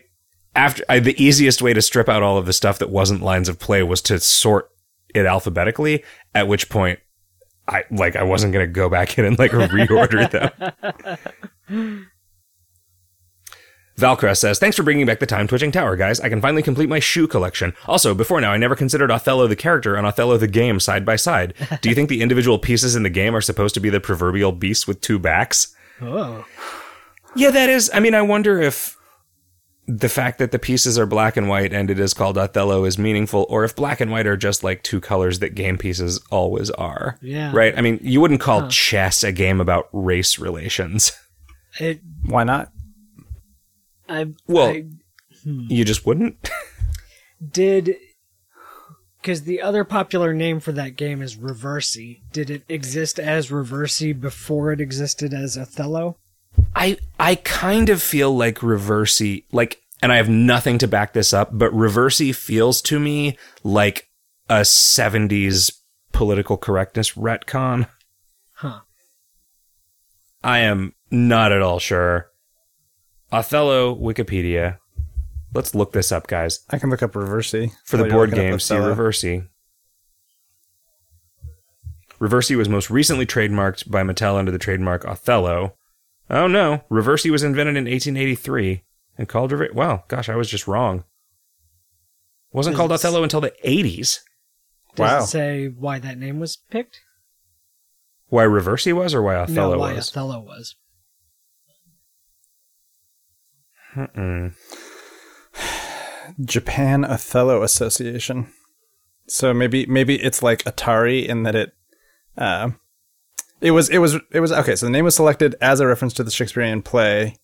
[0.54, 3.48] after I, the easiest way to strip out all of the stuff that wasn't lines
[3.48, 4.70] of play was to sort
[5.14, 6.02] it alphabetically.
[6.34, 6.98] At which point,
[7.68, 10.30] I like I wasn't gonna go back in and like reorder
[11.68, 12.08] them.
[13.98, 16.20] Valcrest says, Thanks for bringing back the time twitching tower, guys.
[16.20, 17.72] I can finally complete my shoe collection.
[17.86, 21.16] Also, before now, I never considered Othello the character and Othello the game side by
[21.16, 21.54] side.
[21.80, 24.52] Do you think the individual pieces in the game are supposed to be the proverbial
[24.52, 25.74] beast with two backs?
[26.02, 26.44] Oh.
[27.34, 27.90] Yeah, that is.
[27.94, 28.96] I mean, I wonder if
[29.86, 32.98] the fact that the pieces are black and white and it is called Othello is
[32.98, 36.70] meaningful, or if black and white are just like two colors that game pieces always
[36.72, 37.18] are.
[37.22, 37.52] Yeah.
[37.54, 37.76] Right?
[37.76, 41.12] I mean, you wouldn't call chess a game about race relations.
[41.78, 42.00] It.
[42.24, 42.72] Why not?
[44.08, 44.28] I.
[44.46, 44.84] Well, I
[45.42, 45.66] hmm.
[45.68, 46.50] you just wouldn't?
[47.50, 47.96] did.
[49.20, 52.20] Because the other popular name for that game is Reversi.
[52.32, 56.16] Did it exist as Reversi before it existed as Othello?
[56.74, 61.32] I I kind of feel like Reversi, like, and I have nothing to back this
[61.32, 64.08] up, but Reversi feels to me like
[64.48, 65.72] a 70s
[66.12, 67.88] political correctness retcon.
[68.54, 68.80] Huh.
[70.44, 72.30] I am not at all sure.
[73.32, 74.78] Othello Wikipedia.
[75.54, 76.60] Let's look this up, guys.
[76.70, 78.94] I can look up Reversi For the oh, board game, see Reversi.
[78.94, 79.48] Reversey.
[82.20, 85.74] Reversey was most recently trademarked by Mattel under the trademark Othello.
[86.30, 88.82] Oh no, Reversi was invented in 1883
[89.18, 89.74] and called Reversi.
[89.74, 91.04] Wow, gosh, I was just wrong.
[92.52, 94.20] Wasn't Does called Othello until the 80s.
[94.94, 95.18] Does Wow.
[95.22, 97.00] it say why that name was picked?
[98.28, 100.10] Why Reversi was or why Othello no, why was?
[100.10, 100.74] Othello was.
[103.96, 104.54] Mm-mm.
[106.44, 108.52] Japan Othello Association.
[109.26, 111.72] So maybe maybe it's like Atari in that it
[112.36, 112.70] uh,
[113.60, 116.12] it was it was it was okay, so the name was selected as a reference
[116.14, 117.36] to the Shakespearean play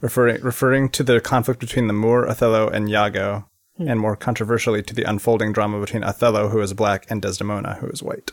[0.00, 4.94] referring referring to the conflict between the Moor Othello and Iago and more controversially to
[4.94, 8.32] the unfolding drama between Othello who is black and Desdemona who is white.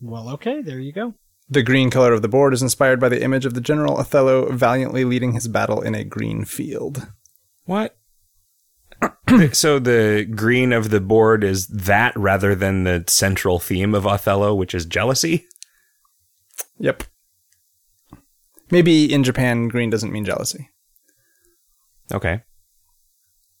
[0.00, 1.14] Well, okay, there you go.
[1.52, 4.50] The green color of the board is inspired by the image of the general Othello
[4.50, 7.08] valiantly leading his battle in a green field.
[7.64, 7.94] What?
[9.52, 14.54] so the green of the board is that rather than the central theme of Othello,
[14.54, 15.46] which is jealousy?
[16.78, 17.04] Yep.
[18.70, 20.70] Maybe in Japan, green doesn't mean jealousy.
[22.10, 22.40] Okay.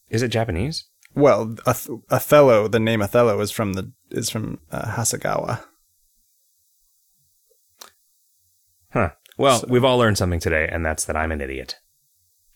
[0.08, 0.88] Is it Japanese?
[1.14, 5.62] Well, Oth- Othello, the name Othello is from the is from uh, Hasegawa.
[8.92, 9.10] Huh.
[9.38, 11.76] Well, So- we've all learned something today, and that's that I'm an idiot.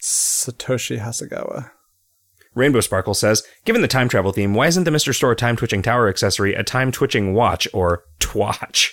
[0.02, 1.70] Satoshi Hasegawa.
[2.54, 5.14] Rainbow Sparkle says, given the time travel theme, why isn't the Mr.
[5.14, 8.92] Store time twitching tower accessory a time twitching watch or twatch?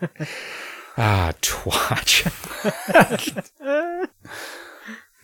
[0.96, 2.24] ah, twatch.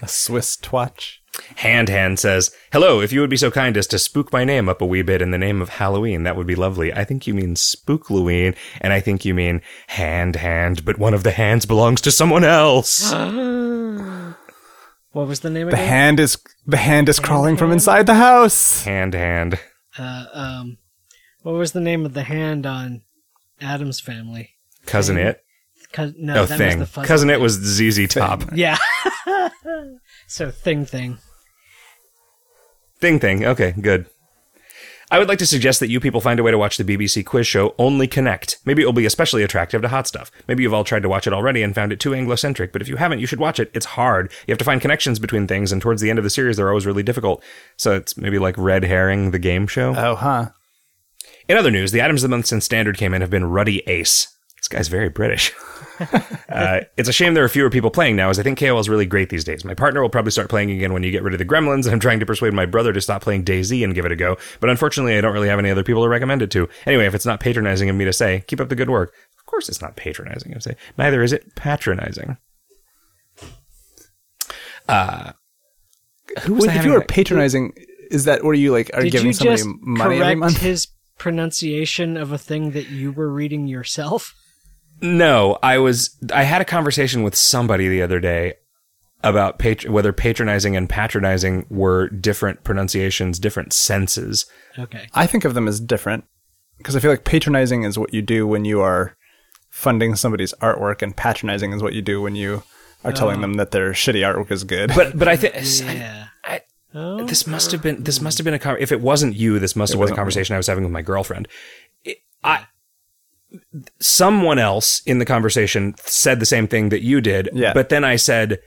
[0.02, 1.21] A Swiss twatch.
[1.56, 4.68] Hand Hand says, Hello, if you would be so kind as to spook my name
[4.68, 6.92] up a wee bit in the name of Halloween, that would be lovely.
[6.92, 11.22] I think you mean Spookloween, and I think you mean Hand Hand, but one of
[11.22, 13.12] the hands belongs to someone else.
[15.12, 15.88] What was the name of The again?
[15.88, 18.82] hand is the hand is crawling from inside the house.
[18.84, 19.60] hand Hand.
[19.98, 20.78] uh, um,
[21.42, 23.02] what was the name of the hand on
[23.60, 24.54] Addams Family?
[24.86, 25.44] Cousin It.
[25.92, 26.78] Cous- no, No, that Thing.
[26.78, 28.44] was the fuzzy Cousin It was ZZ Top.
[28.54, 28.78] Yeah.
[30.32, 31.18] so thing thing.
[33.00, 33.44] Thing Thing.
[33.44, 34.06] Okay, good.
[35.10, 37.26] I would like to suggest that you people find a way to watch the BBC
[37.26, 38.58] quiz show Only Connect.
[38.64, 40.30] Maybe it will be especially attractive to hot stuff.
[40.48, 42.88] Maybe you've all tried to watch it already and found it too Anglocentric, but if
[42.88, 43.70] you haven't, you should watch it.
[43.74, 44.32] It's hard.
[44.46, 46.68] You have to find connections between things, and towards the end of the series, they're
[46.68, 47.42] always really difficult.
[47.76, 49.94] So it's maybe like Red Herring, the game show.
[49.96, 50.50] Oh, huh.
[51.48, 53.80] In other news, the items of the month since Standard came in have been Ruddy
[53.88, 54.28] Ace.
[54.62, 55.52] This guy's very British.
[56.48, 58.88] uh, it's a shame there are fewer people playing now, as I think KOL is
[58.88, 59.64] really great these days.
[59.64, 61.94] My partner will probably start playing again when you get rid of the gremlins, and
[61.94, 64.36] I'm trying to persuade my brother to stop playing DayZ and give it a go.
[64.60, 66.68] But unfortunately, I don't really have any other people to recommend it to.
[66.86, 69.12] Anyway, if it's not patronizing of me to say, keep up the good work.
[69.36, 70.76] Of course, it's not patronizing of say.
[70.96, 72.36] Neither is it patronizing.
[74.88, 75.32] Uh,
[76.42, 77.72] who was Wait, if you were that- patronizing,
[78.12, 78.92] is that what are you like?
[78.94, 80.56] Are you Did giving you somebody just money every correct month?
[80.58, 80.86] his
[81.18, 84.36] pronunciation of a thing that you were reading yourself?
[85.02, 86.16] No, I was.
[86.32, 88.54] I had a conversation with somebody the other day
[89.24, 94.46] about patr- whether patronizing and patronizing were different pronunciations, different senses.
[94.78, 95.06] Okay.
[95.14, 96.24] I think of them as different
[96.78, 99.16] because I feel like patronizing is what you do when you are
[99.70, 102.62] funding somebody's artwork, and patronizing is what you do when you
[103.04, 103.40] are telling oh.
[103.42, 104.92] them that their shitty artwork is good.
[104.94, 105.54] But but I think
[105.96, 106.26] Yeah.
[106.44, 106.60] I,
[106.94, 107.24] Oh.
[107.24, 109.74] this must have been this must have been a con- if it wasn't you, this
[109.74, 110.20] must have been a wasn't me.
[110.20, 111.48] conversation I was having with my girlfriend.
[112.04, 112.66] It, I
[114.00, 117.72] someone else in the conversation said the same thing that you did, Yeah.
[117.72, 118.58] but then I said,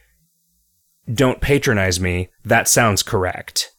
[1.13, 3.71] "Don't patronize me." That sounds correct.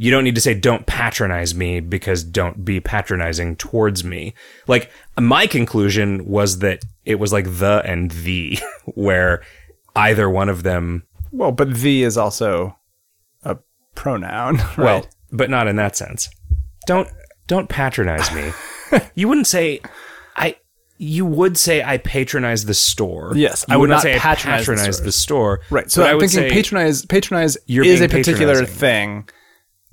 [0.00, 4.32] You don't need to say don't patronize me because don't be patronizing towards me.
[4.68, 8.58] Like my conclusion was that it was like the and the
[8.94, 9.42] where
[9.96, 12.76] either one of them well, but the is also
[13.42, 13.58] a
[13.94, 14.56] pronoun.
[14.76, 14.76] Right?
[14.78, 16.28] Well, but not in that sense.
[16.86, 17.08] Don't
[17.48, 18.52] don't patronize me.
[19.14, 19.80] you wouldn't say
[20.36, 20.56] I
[20.98, 23.32] you would say I patronize the store.
[23.36, 25.00] Yes, You I would not say patronize I the patronize stores.
[25.06, 25.60] the store.
[25.70, 25.90] Right.
[25.90, 29.28] So I'm would thinking say patronize patronize is a particular thing.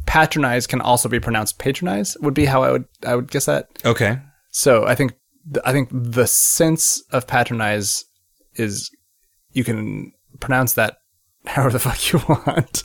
[0.06, 3.68] Patronize can also be pronounced patronize would be how I would I would guess that.
[3.86, 4.20] Okay.
[4.52, 5.14] So I think
[5.64, 8.04] I think the sense of patronize
[8.56, 8.90] is
[9.52, 10.98] you can pronounce that
[11.46, 12.84] however the fuck you want.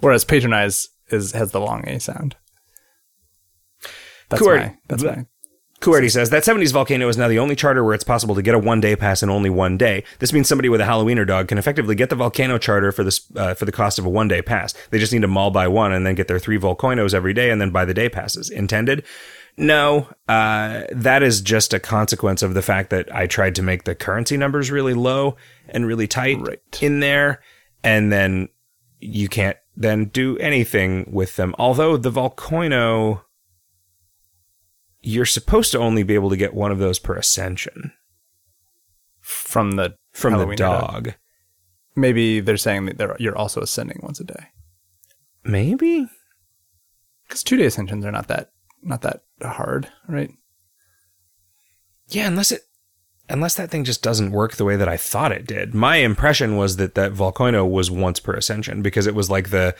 [0.00, 2.36] Whereas patronize is has the long a sound.
[4.32, 4.56] That's Cool.
[4.56, 5.24] my that's my
[6.08, 8.58] says that 70s volcano is now the only charter where it's possible to get a
[8.58, 10.04] one day pass in only one day.
[10.20, 13.28] This means somebody with a Halloweener dog can effectively get the volcano charter for this
[13.36, 14.74] uh, for the cost of a one day pass.
[14.90, 17.50] They just need to mall buy one and then get their three volcanoes every day
[17.50, 18.48] and then buy the day passes.
[18.48, 19.04] Intended?
[19.56, 23.84] No, uh, that is just a consequence of the fact that I tried to make
[23.84, 25.36] the currency numbers really low
[25.68, 26.60] and really tight Right.
[26.80, 27.40] in there,
[27.84, 28.48] and then
[29.00, 31.54] you can't then do anything with them.
[31.58, 33.24] Although the volcano
[35.02, 37.92] you're supposed to only be able to get one of those per ascension
[39.20, 41.14] from the from Halloweener the dog.
[41.94, 44.46] Maybe they're saying that they're, you're also ascending once a day.
[45.44, 46.08] Maybe.
[47.26, 48.50] Because two day ascensions are not that
[48.82, 50.30] not that hard, right?
[52.08, 52.62] Yeah, unless it
[53.28, 55.74] unless that thing just doesn't work the way that I thought it did.
[55.74, 59.74] My impression was that that volcano was once per ascension because it was like the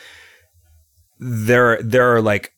[1.19, 2.53] there there are like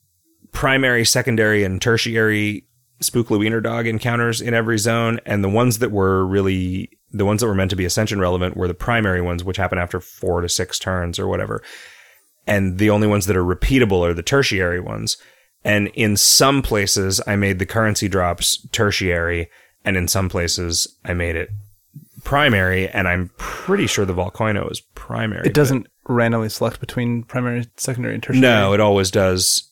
[0.56, 2.66] primary, secondary, and tertiary
[3.02, 7.42] spook Wiener dog encounters in every zone, and the ones that were really the ones
[7.42, 10.42] that were meant to be ascension relevant were the primary ones, which happen after four
[10.42, 11.62] to six turns or whatever.
[12.48, 15.18] And the only ones that are repeatable are the tertiary ones.
[15.64, 19.50] And in some places, I made the currency drops tertiary,
[19.84, 21.50] and in some places, I made it
[22.24, 22.90] primary.
[22.90, 25.48] And I'm pretty sure the volcano is primary.
[25.48, 28.42] It doesn't randomly select between primary, secondary, and tertiary.
[28.42, 29.72] No, it always does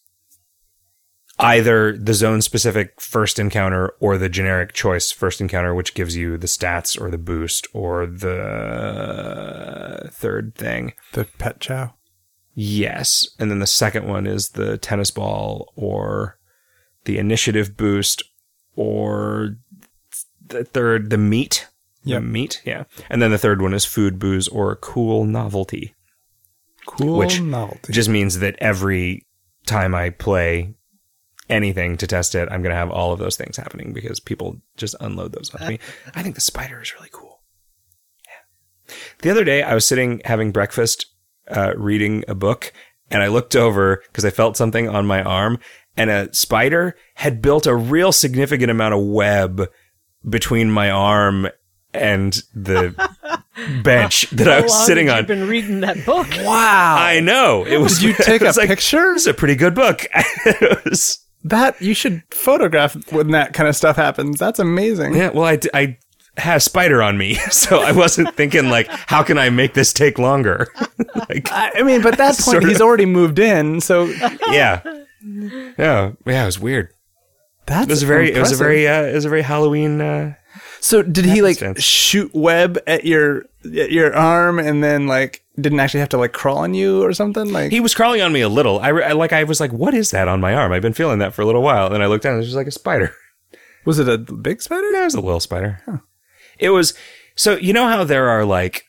[1.40, 6.38] either the zone specific first encounter or the generic choice first encounter, which gives you
[6.38, 10.94] the stats or the boost or the third thing.
[11.14, 11.94] the pet chow.
[12.56, 13.28] Yes.
[13.40, 16.38] And then the second one is the tennis ball or
[17.06, 18.24] the initiative boost
[18.76, 19.58] or
[20.46, 21.68] the third, the meat.
[22.06, 22.24] Yep.
[22.24, 22.62] meat.
[22.66, 22.84] Yeah.
[23.10, 25.96] And then the third one is food, booze, or cool novelty.
[26.86, 27.94] Cool Which novelty.
[27.94, 29.26] just means that every
[29.66, 30.76] time I play
[31.50, 34.62] anything to test it, I'm going to have all of those things happening because people
[34.78, 35.80] just unload those on me.
[36.16, 37.42] I think the spider is really cool.
[38.26, 38.96] Yeah.
[39.22, 41.06] The other day, I was sitting having breakfast,
[41.50, 42.74] uh, reading a book,
[43.12, 45.60] and I looked over because I felt something on my arm,
[45.96, 49.70] and a spider had built a real significant amount of web
[50.28, 51.48] between my arm
[51.94, 52.96] and the
[53.84, 55.22] bench that I was long sitting have on.
[55.24, 56.28] you been reading that book?
[56.40, 56.96] wow.
[56.98, 57.66] I know.
[57.66, 58.00] It was.
[58.00, 59.14] Did you take it a like, picture?
[59.14, 60.06] This is a pretty good book.
[60.14, 61.20] it was.
[61.44, 64.40] That you should photograph when that kind of stuff happens.
[64.40, 65.14] That's amazing.
[65.16, 65.30] Yeah.
[65.30, 65.98] Well, I,
[66.38, 69.94] had a spider on me, so I wasn't thinking like, how can I make this
[69.94, 70.68] take longer?
[71.30, 72.70] like, I I mean, but at that point, Sort of.
[72.70, 74.06] he's already moved in, so
[74.50, 74.82] yeah,
[75.22, 76.44] yeah, yeah.
[76.44, 76.90] It was weird.
[77.68, 78.32] that was a very.
[78.34, 78.88] It was a very.
[78.88, 80.02] Uh, it was a very Halloween.
[80.02, 80.34] Uh,
[80.80, 81.84] So did he like Happenstance.
[81.86, 86.34] shoot web at your at your arm and then like didn't actually have to like
[86.34, 87.52] crawl on you or something?
[87.52, 88.80] Like he was crawling on me a little.
[88.80, 89.34] I, I like.
[89.34, 90.72] I was like, what is that on my arm?
[90.72, 91.86] I've been feeling that for a little while.
[91.86, 92.34] And then I looked down.
[92.34, 93.14] and It was just like a spider.
[93.86, 94.92] was it a big spider?
[94.92, 95.82] No, it was a little spider.
[96.60, 96.94] It was
[97.36, 98.86] so you know how there are like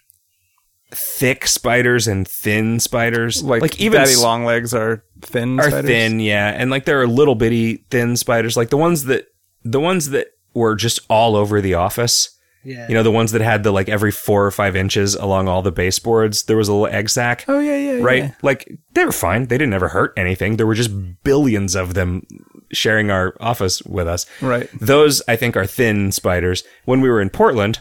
[0.90, 5.58] thick spiders and thin spiders, Like, like even daddy long legs are thin.
[5.58, 5.90] are spiders?
[5.90, 9.26] thin, yeah, and like there are little bitty thin spiders, like the ones that
[9.64, 12.30] the ones that were just all over the office.
[12.64, 12.88] Yeah.
[12.88, 15.62] You know, the ones that had the like every four or five inches along all
[15.62, 16.44] the baseboards.
[16.44, 17.44] There was a little egg sac.
[17.48, 18.24] Oh yeah, yeah, right?
[18.24, 18.34] yeah.
[18.42, 19.46] Like they were fine.
[19.46, 20.56] They didn't ever hurt anything.
[20.56, 20.90] There were just
[21.22, 22.26] billions of them
[22.72, 24.26] sharing our office with us.
[24.40, 24.68] Right.
[24.78, 26.64] Those I think are thin spiders.
[26.84, 27.80] When we were in Portland,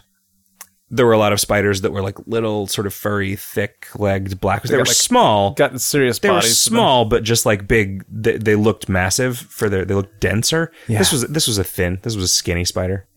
[0.89, 4.61] there were a lot of spiders that were like little, sort of furry, thick-legged black.
[4.61, 5.53] They, got, were like, small.
[5.53, 6.63] Got serious they were bodies.
[6.63, 6.77] to them.
[6.77, 8.05] small, but just like big.
[8.09, 9.85] They, they looked massive for their.
[9.85, 10.71] They looked denser.
[10.87, 10.99] Yeah.
[10.99, 11.99] This was this was a thin.
[12.03, 13.07] This was a skinny spider.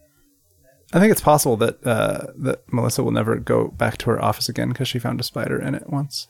[0.92, 4.48] I think it's possible that uh, that Melissa will never go back to her office
[4.48, 6.28] again because she found a spider in it once.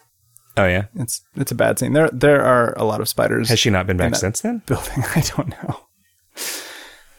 [0.56, 0.86] Oh yeah.
[0.94, 1.92] It's it's a bad scene.
[1.92, 3.50] There there are a lot of spiders.
[3.50, 4.62] Has she not been back since then?
[4.66, 5.04] building?
[5.14, 5.80] I don't know.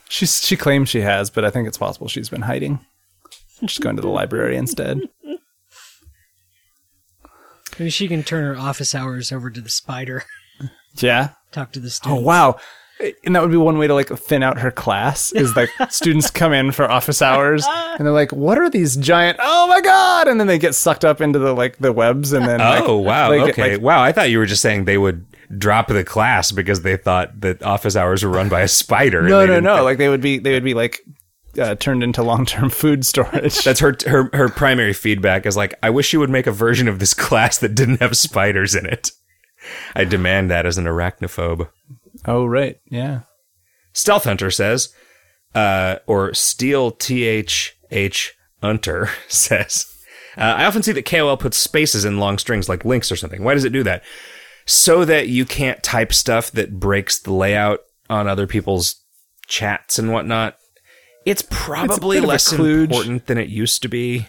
[0.10, 2.80] She's she claims she has, but I think it's possible she's been hiding.
[3.67, 5.02] She's going to the library instead.
[7.78, 10.23] Maybe she can turn her office hours over to the spider.
[10.95, 11.30] Yeah.
[11.52, 12.58] Talk to the Oh wow.
[13.24, 16.32] And that would be one way to like thin out her class is like students
[16.32, 19.38] come in for office hours and they're like, "What are these giant?
[19.40, 22.46] Oh my god!" And then they get sucked up into the like the webs and
[22.48, 23.30] then like, oh wow.
[23.30, 23.74] like, okay.
[23.74, 24.02] like- wow.
[24.02, 25.26] I thought you were just saying they would
[25.58, 29.22] drop the class because they thought that office hours were run by a spider.
[29.22, 29.84] no, no, no.
[29.84, 31.02] Like they would be they would be like
[31.58, 33.64] uh, turned into long term food storage.
[33.64, 36.88] That's her her her primary feedback is like, I wish you would make a version
[36.88, 39.12] of this class that didn't have spiders in it.
[39.96, 41.68] I demand that as an arachnophobe.
[42.26, 43.22] Oh right, yeah.
[43.94, 44.94] Stealth Hunter says,
[45.56, 49.86] uh, or Steel TH H Hunter says,
[50.38, 53.44] uh, I often see that KOL puts spaces in long strings like links or something.
[53.44, 54.04] Why does it do that?
[54.66, 59.02] So that you can't type stuff that breaks the layout on other people's
[59.48, 60.58] chats and whatnot.
[61.26, 64.28] It's probably a less important than it used to be.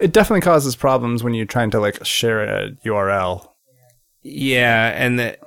[0.00, 3.48] It definitely causes problems when you're trying to like share a URL.
[4.22, 5.38] Yeah, and the,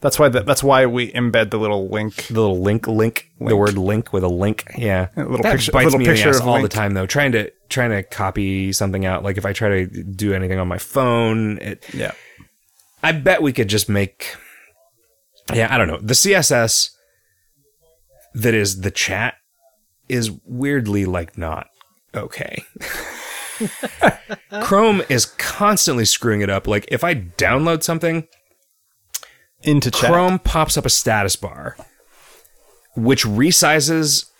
[0.00, 2.26] That's why the, that's why we embed the little link.
[2.28, 4.64] the little link, link, the word link with a link.
[4.78, 6.68] Yeah, A little that picture- bites little me in the picture ass of all the
[6.68, 7.04] time though.
[7.06, 10.68] Trying to trying to copy something out, like if I try to do anything on
[10.68, 12.12] my phone, it, Yeah.
[13.02, 14.36] I bet we could just make.
[15.52, 15.98] Yeah, I don't know.
[15.98, 16.90] The CSS
[18.34, 19.34] that is the chat
[20.08, 21.66] is weirdly like not
[22.14, 22.64] okay.
[24.62, 26.66] Chrome is constantly screwing it up.
[26.66, 28.26] Like if I download something,
[29.62, 30.10] Into chat.
[30.10, 31.76] Chrome pops up a status bar,
[32.96, 34.30] which resizes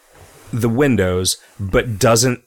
[0.52, 2.42] the windows but doesn't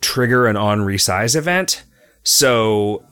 [0.00, 1.84] trigger an on resize event.
[2.22, 3.04] So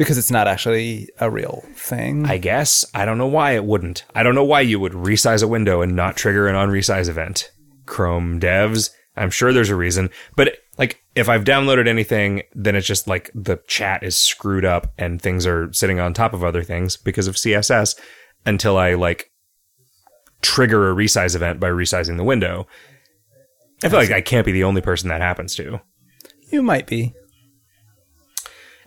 [0.00, 2.24] because it's not actually a real thing.
[2.24, 4.04] I guess I don't know why it wouldn't.
[4.14, 7.08] I don't know why you would resize a window and not trigger an on resize
[7.08, 7.50] event.
[7.84, 12.86] Chrome devs, I'm sure there's a reason, but like if I've downloaded anything, then it's
[12.86, 16.62] just like the chat is screwed up and things are sitting on top of other
[16.62, 18.00] things because of CSS
[18.46, 19.30] until I like
[20.42, 22.66] trigger a resize event by resizing the window.
[23.82, 25.80] I feel like I can't be the only person that happens to.
[26.50, 27.14] you might be.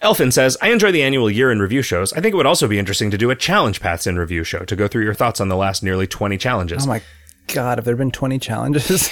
[0.02, 2.12] Elfin says, I enjoy the annual year in review shows.
[2.12, 4.66] I think it would also be interesting to do a challenge paths in review show
[4.66, 6.84] to go through your thoughts on the last nearly 20 challenges.
[6.84, 7.02] Oh my
[7.48, 9.10] god, have there been 20 challenges?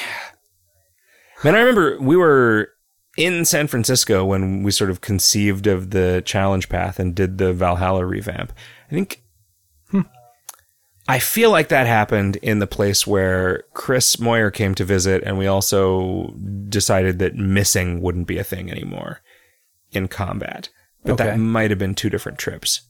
[1.43, 2.69] Man, I remember we were
[3.17, 7.53] in San Francisco when we sort of conceived of the challenge path and did the
[7.53, 8.51] Valhalla revamp.
[8.89, 9.23] I think
[11.11, 15.37] I feel like that happened in the place where Chris Moyer came to visit, and
[15.37, 16.33] we also
[16.69, 19.21] decided that missing wouldn't be a thing anymore
[19.91, 20.69] in combat.
[21.03, 21.23] but Okay.
[21.25, 22.81] that might have been two different trips.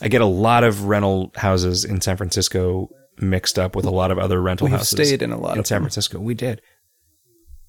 [0.00, 2.88] I get a lot of rental houses in San Francisco
[3.18, 5.08] mixed up with a lot of other rental We've houses.
[5.08, 5.80] stayed in a lot in of San.
[5.80, 6.18] Francisco.
[6.20, 6.62] We did.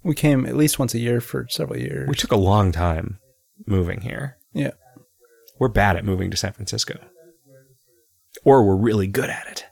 [0.04, 2.08] We came at least once a year for several years.
[2.08, 3.20] We took a long time
[3.66, 4.38] moving here.
[4.54, 4.72] yeah.
[5.60, 7.00] We're bad at moving to San Francisco.
[8.46, 9.66] Or we're really good at it.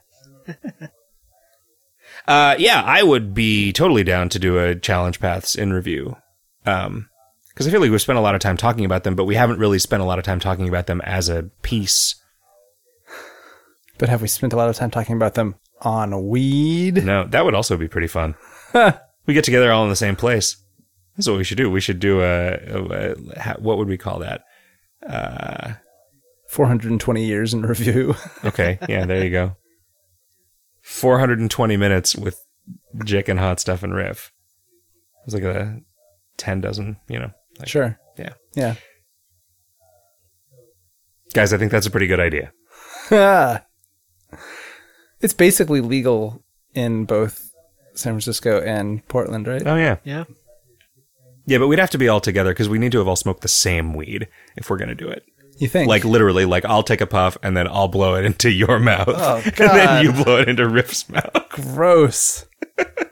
[2.28, 6.16] uh, yeah, I would be totally down to do a challenge paths in review.
[6.64, 7.08] Um,
[7.48, 9.34] because I feel like we've spent a lot of time talking about them, but we
[9.34, 12.14] haven't really spent a lot of time talking about them as a piece.
[13.98, 17.04] But have we spent a lot of time talking about them on weed?
[17.04, 18.36] No, that would also be pretty fun.
[19.26, 20.56] we get together all in the same place.
[21.16, 21.70] That's what we should do.
[21.70, 24.44] We should do a, a, a what would we call that?
[26.48, 28.14] 420 years in review.
[28.44, 29.56] Okay, yeah, there you go.
[30.92, 32.44] 420 minutes with
[33.04, 34.30] Jick and Hot Stuff and Riff.
[35.24, 35.80] It's like a
[36.36, 37.30] 10 dozen, you know.
[37.58, 37.98] Like, sure.
[38.18, 38.34] Yeah.
[38.54, 38.74] Yeah.
[41.34, 42.52] Guys, I think that's a pretty good idea.
[45.20, 47.50] it's basically legal in both
[47.94, 49.66] San Francisco and Portland, right?
[49.66, 49.96] Oh, yeah.
[50.04, 50.24] Yeah.
[51.46, 53.40] Yeah, but we'd have to be all together because we need to have all smoked
[53.40, 55.24] the same weed if we're going to do it.
[55.62, 55.88] You think?
[55.88, 59.06] Like, literally, like, I'll take a puff and then I'll blow it into your mouth.
[59.08, 61.32] Oh, And then you blow it into Riff's mouth.
[61.50, 62.46] gross.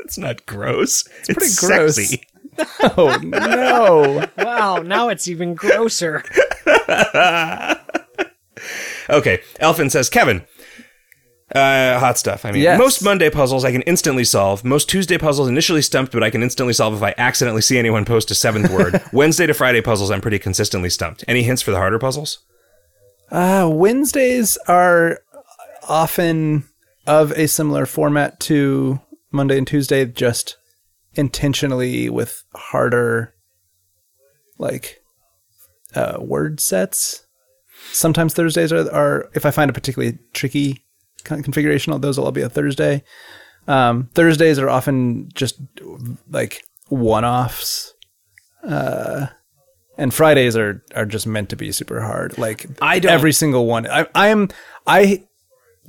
[0.00, 1.08] It's not gross.
[1.28, 1.94] It's, pretty gross.
[1.94, 2.26] sexy.
[2.82, 4.26] Oh no.
[4.36, 6.24] Wow, now it's even grosser.
[9.08, 10.44] Okay, Elfin says, Kevin,
[11.54, 12.44] uh, hot stuff.
[12.44, 12.78] I mean, Yes.
[12.78, 14.64] most Monday puzzles I can instantly solve.
[14.64, 18.04] Most Tuesday puzzles initially stumped, but I can instantly solve if I accidentally see anyone
[18.04, 19.02] post a seventh word.
[19.12, 21.24] Wednesday to Friday puzzles, I'm pretty consistently stumped.
[21.26, 22.38] Any hints for the harder puzzles?
[23.30, 25.20] Uh, Wednesdays are
[25.88, 26.64] often
[27.06, 29.00] of a similar format to
[29.32, 30.56] Monday and Tuesday, just
[31.14, 33.34] intentionally with harder,
[34.58, 35.00] like,
[35.94, 37.24] uh, word sets.
[37.92, 40.84] Sometimes Thursdays are, are if I find a particularly tricky
[41.20, 43.02] con- configuration, of those will all be a Thursday.
[43.68, 45.60] Um, Thursdays are often just
[46.30, 47.94] like one offs.
[48.66, 49.26] Uh,
[49.96, 52.38] and Fridays are, are just meant to be super hard.
[52.38, 53.86] Like I don't- every single one.
[53.86, 54.48] I, I am
[54.86, 55.24] I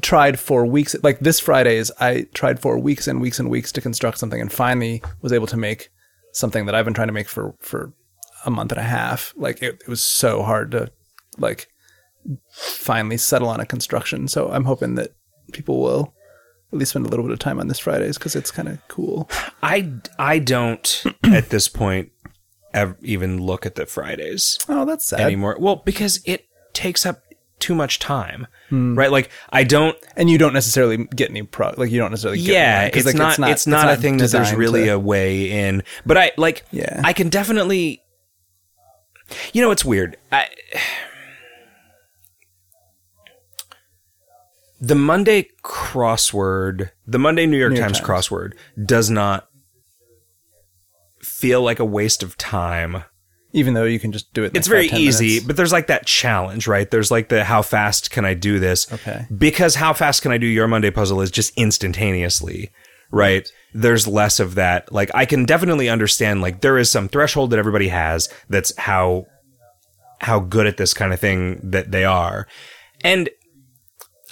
[0.01, 0.95] tried for weeks.
[1.01, 4.51] Like this Fridays, I tried for weeks and weeks and weeks to construct something, and
[4.51, 5.89] finally was able to make
[6.34, 7.93] something that I've been trying to make for for
[8.45, 9.34] a month and a half.
[9.38, 10.91] Like it, it was so hard to
[11.38, 11.67] like
[12.51, 14.27] finally settle on a construction.
[14.27, 15.11] So I'm hoping that
[15.51, 16.13] people will
[16.71, 18.79] at least spend a little bit of time on this Fridays because it's kind of
[18.87, 19.29] cool.
[19.61, 22.11] I, I don't, at this point,
[22.73, 24.57] ever even look at the Fridays.
[24.69, 25.19] Oh, that's sad.
[25.21, 25.57] anymore.
[25.59, 27.21] Well, because it takes up
[27.59, 28.97] too much time, hmm.
[28.97, 29.11] right?
[29.11, 29.95] Like I don't.
[30.15, 31.73] And you don't necessarily get any pro.
[31.77, 32.41] Like you don't necessarily.
[32.41, 33.89] Get Yeah, one, 'cause, it's, like, not, It's not.
[33.89, 35.83] a thing that there's really to- a way in.
[36.05, 36.63] But I like.
[36.71, 37.01] Yeah.
[37.03, 38.01] I can definitely.
[39.53, 40.17] You know, it's weird.
[40.31, 40.47] I,
[44.82, 48.27] the Monday crossword, the Monday New York New York Times, Times.
[48.27, 48.53] crossword,
[48.86, 49.47] does not
[51.21, 53.03] feel like a waste of time.
[53.53, 54.55] even though you can just do it.
[54.55, 55.45] It's very five, 10 easy, minutes.
[55.45, 56.89] but there's like that challenge, right?
[56.89, 58.91] There's like the how fast can I do this?
[58.91, 59.25] Okay.
[59.38, 62.71] Because how fast can I do your Monday puzzle is just instantaneously,
[63.11, 63.47] right?
[63.73, 64.91] There's less of that.
[64.93, 69.25] Like I can definitely understand like there is some threshold that everybody has that's how
[70.21, 72.47] how good at this kind of thing that they are.
[73.03, 73.29] And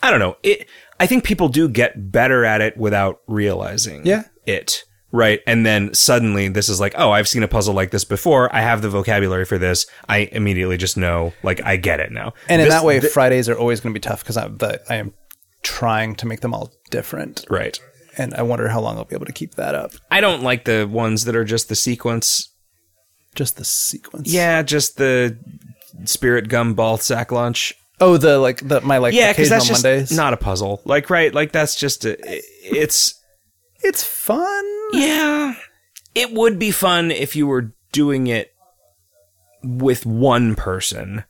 [0.04, 0.38] I don't know.
[0.44, 0.68] It
[1.00, 4.24] I think people do get better at it without realizing Yeah.
[4.46, 4.84] it.
[5.12, 5.40] Right.
[5.48, 8.54] And then suddenly this is like, oh, I've seen a puzzle like this before.
[8.54, 9.88] I have the vocabulary for this.
[10.08, 12.34] I immediately just know, like, I get it now.
[12.48, 14.58] And in This- that way, thi- Fridays are always going to be tough because I'm
[14.58, 15.14] the, I am
[15.64, 17.80] trying to make them all different, right.
[18.18, 19.92] and I wonder how long I'll be able to keep that up.
[20.12, 22.48] I don't like the ones that are just the sequence.
[23.36, 24.32] Just the sequence.
[24.32, 25.38] Yeah, just the
[26.06, 27.74] spirit gum ball sack lunch.
[28.02, 30.12] Oh, the like the my like Yeah, because that's just Mondays.
[30.12, 30.82] not a puzzle.
[30.86, 31.34] Like, right?
[31.34, 32.18] Like, that's just a,
[32.64, 33.14] it's
[33.82, 34.66] it's fun.
[34.94, 35.56] yeah.
[36.16, 38.52] It would be fun if you were doing it
[39.64, 41.24] with one person.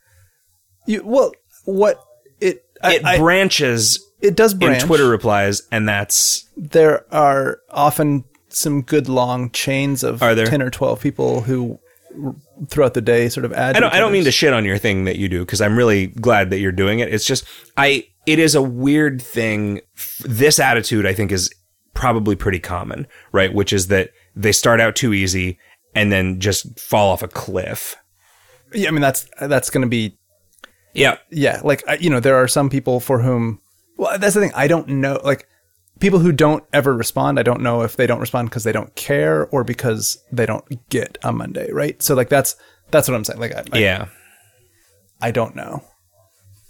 [0.86, 1.32] You well,
[1.64, 2.02] what
[2.40, 4.82] it It I- branches it does in branch.
[4.84, 10.46] Twitter replies, and that's There are often some good long chains of Are there?
[10.46, 11.78] ten or twelve people who
[12.68, 13.76] throughout the day sort of add.
[13.76, 13.94] I don't.
[13.94, 16.50] I don't mean to shit on your thing that you do because I'm really glad
[16.50, 17.12] that you're doing it.
[17.12, 17.44] It's just
[17.76, 18.06] I.
[18.26, 19.80] It is a weird thing.
[20.20, 21.50] This attitude, I think, is
[21.94, 23.52] probably pretty common, right?
[23.52, 25.58] Which is that they start out too easy
[25.94, 27.96] and then just fall off a cliff.
[28.72, 30.16] Yeah, I mean that's that's going to be
[30.94, 33.60] Yeah, yeah, like you know, there are some people for whom.
[33.96, 34.52] Well, that's the thing.
[34.54, 35.20] I don't know.
[35.24, 35.48] Like
[36.00, 37.38] people who don't ever respond.
[37.38, 40.64] I don't know if they don't respond because they don't care or because they don't
[40.88, 42.02] get a Monday, right?
[42.02, 42.56] So like that's
[42.90, 43.38] that's what I'm saying.
[43.40, 44.06] Like I, I- yeah.
[45.22, 45.84] I don't know.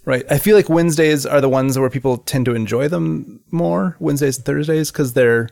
[0.05, 0.25] Right.
[0.31, 4.39] I feel like Wednesdays are the ones where people tend to enjoy them more, Wednesdays
[4.39, 5.51] and Thursdays, because they're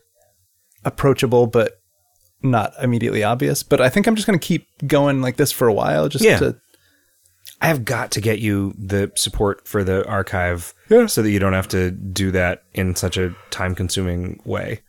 [0.84, 1.72] approachable but
[2.42, 3.62] not immediately obvious.
[3.62, 6.24] But I think I'm just going to keep going like this for a while just
[6.24, 6.38] Yeah.
[6.38, 6.56] to.
[7.60, 11.06] I have got to get you the support for the archive Yeah.
[11.06, 14.82] so that you don't have to do that in such a time consuming way.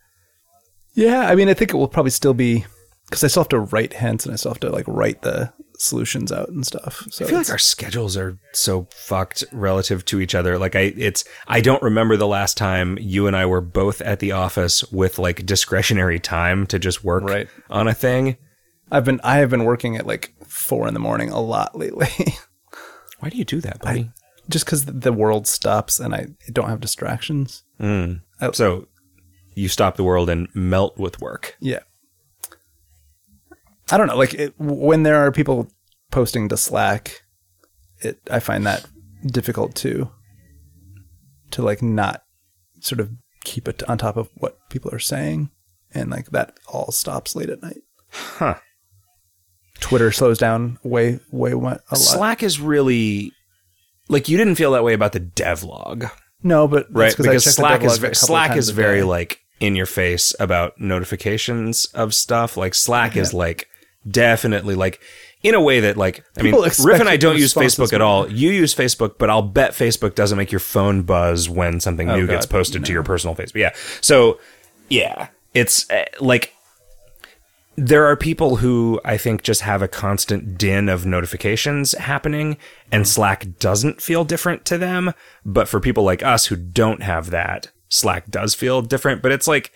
[0.94, 1.28] Yeah.
[1.28, 2.64] I mean, I think it will probably still be
[3.06, 5.52] because I still have to write hints and I still have to like write the
[5.78, 7.06] solutions out and stuff.
[7.10, 10.58] So I feel like our schedules are so fucked relative to each other.
[10.58, 14.18] Like I it's I don't remember the last time you and I were both at
[14.20, 17.48] the office with like discretionary time to just work Right.
[17.70, 18.36] on a thing.
[18.92, 22.08] I've been I have been working at like four in the morning a lot lately.
[23.20, 24.10] Why do you do that, buddy?
[24.50, 27.62] just because the world stops and I don't have distractions.
[27.80, 28.20] Mm.
[28.52, 28.88] so
[29.54, 31.56] you stop the world and melt with work.
[31.60, 31.80] Yeah.
[33.90, 34.16] I don't know.
[34.16, 35.70] Like it, when there are people
[36.10, 37.22] posting to Slack,
[38.00, 38.86] it I find that
[39.26, 40.10] difficult to
[41.52, 42.22] to like not
[42.80, 43.10] sort of
[43.44, 45.50] keep it on top of what people are saying,
[45.92, 47.82] and like that all stops late at night.
[48.12, 48.58] Huh.
[49.80, 51.98] Twitter slows down way way wa- a lot.
[51.98, 53.32] Slack is really
[54.08, 56.10] like you didn't feel that way about the devlog,
[56.42, 57.16] no, but right?
[57.16, 62.56] Because Slack is Slack times is very like in your face about notifications of stuff.
[62.56, 63.68] Like Slack is like
[64.08, 65.00] definitely like
[65.42, 67.92] in a way that like I mean People expect Riff and I don't use Facebook
[67.92, 68.30] at all.
[68.30, 72.24] You use Facebook, but I'll bet Facebook doesn't make your phone buzz when something new
[72.24, 73.56] Oh, God, gets posted to your personal Facebook.
[73.56, 73.74] Yeah.
[74.00, 74.40] So
[74.88, 76.54] yeah, it's uh, like
[77.80, 82.58] there are people who I think just have a constant din of notifications happening,
[82.92, 83.08] and mm-hmm.
[83.08, 85.14] Slack doesn't feel different to them.
[85.46, 89.22] But for people like us who don't have that, Slack does feel different.
[89.22, 89.72] But it's like,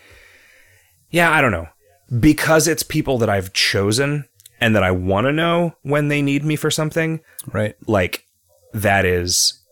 [1.08, 1.68] yeah, I don't know.
[2.20, 4.28] Because it's people that I've chosen
[4.60, 7.20] and that I want to know when they need me for something,
[7.54, 7.74] right.
[7.86, 8.26] like
[8.74, 9.62] that is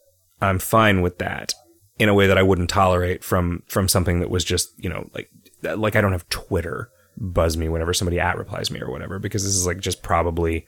[0.40, 1.52] I'm fine with that
[1.98, 5.10] in a way that I wouldn't tolerate from from something that was just, you know,
[5.12, 5.28] like
[5.62, 6.88] like I don't have Twitter
[7.24, 10.66] buzz me whenever somebody at replies me or whatever because this is like just probably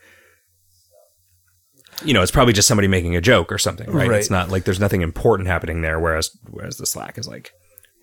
[2.04, 4.08] you know, it's probably just somebody making a joke or something, right?
[4.08, 4.18] Right.
[4.20, 7.52] It's not like there's nothing important happening there whereas whereas the Slack is like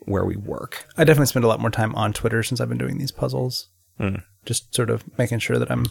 [0.04, 0.86] where we work.
[0.97, 3.70] I definitely spend a lot more time on Twitter since I've been doing these puzzles.
[3.97, 4.16] Hmm.
[4.45, 5.86] Just sort of making sure that I'm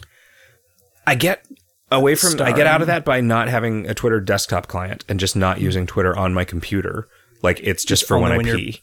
[1.05, 1.45] I get
[1.91, 5.19] away from I get out of that by not having a Twitter desktop client and
[5.19, 7.07] just not using Twitter on my computer.
[7.43, 8.81] Like it's just for when I when you're- pee.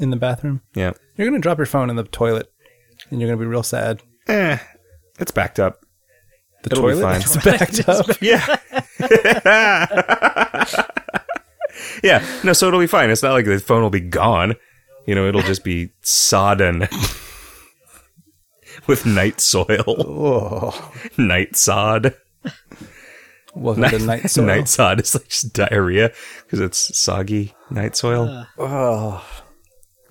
[0.00, 0.62] in the bathroom.
[0.74, 0.92] Yeah.
[1.16, 2.51] You're gonna drop your phone in the toilet,
[3.12, 4.02] and you're gonna be real sad.
[4.26, 4.58] Eh,
[5.20, 5.86] it's backed up.
[6.64, 7.22] The It'll be toilet fine.
[7.22, 8.06] is backed up.
[8.20, 8.56] Yeah.
[12.02, 12.24] yeah.
[12.44, 13.10] No, so it'll be fine.
[13.10, 14.54] It's not like the phone will be gone.
[15.06, 16.82] You know, it'll just be sodden
[18.86, 22.14] with night soil, Oh, night sod.
[23.54, 24.44] welcome to night soil.
[24.44, 26.12] night sod is like just diarrhea
[26.44, 28.46] because it's soggy night soil.
[28.58, 29.24] Oh,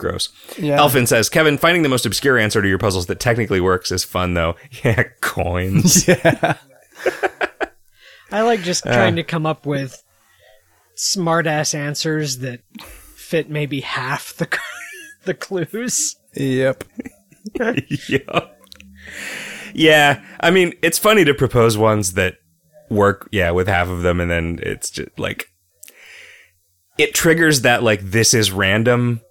[0.01, 0.29] Gross.
[0.57, 0.77] yeah.
[0.77, 4.03] Elfin says, Kevin, finding the most obscure answer to your puzzles that technically works is
[4.03, 4.55] fun, though.
[4.83, 6.07] Yeah, coins.
[6.07, 6.57] Yeah.
[8.31, 8.93] I like just uh.
[8.93, 10.03] trying to come up with
[10.95, 14.47] smart ass answers that fit maybe half the
[15.25, 16.15] the clues.
[16.35, 16.83] Yep.
[18.07, 18.39] yeah.
[19.73, 20.21] Yeah.
[20.39, 22.35] I mean, it's funny to propose ones that
[22.89, 25.47] work, yeah, with half of them, and then it's just like
[26.97, 29.21] it triggers that like this is random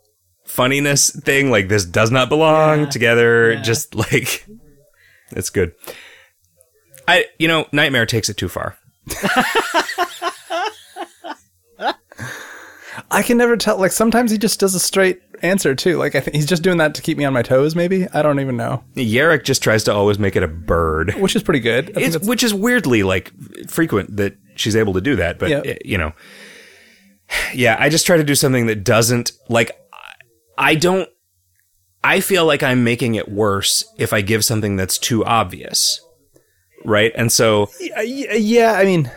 [0.50, 1.50] funniness thing.
[1.50, 2.86] Like this does not belong Yeah.
[2.90, 3.52] together.
[3.52, 3.62] Yeah.
[3.62, 4.46] Just like
[5.30, 5.72] it's good.
[7.08, 8.76] I you know, Nightmare takes it too far.
[13.12, 13.78] I can never tell.
[13.78, 15.96] Like sometimes he just does a straight answer too.
[15.96, 17.74] Like I think he's just doing that to keep me on my toes.
[17.74, 18.84] Maybe I don't even know.
[18.94, 21.14] Yarrick just tries to always make it a bird.
[21.14, 21.96] Which is pretty good.
[21.96, 23.32] I It's, that's- which is weirdly like
[23.68, 25.62] frequent that she's able to do that, but Yeah.
[25.64, 26.12] eh, you know,
[27.54, 29.72] yeah, I just try to do something that doesn't like.
[30.60, 31.08] I don't.
[32.04, 36.00] I feel like I'm making it worse if I give something that's too obvious,
[36.84, 37.12] right?
[37.16, 39.10] And so yeah, yeah, yeah, I mean,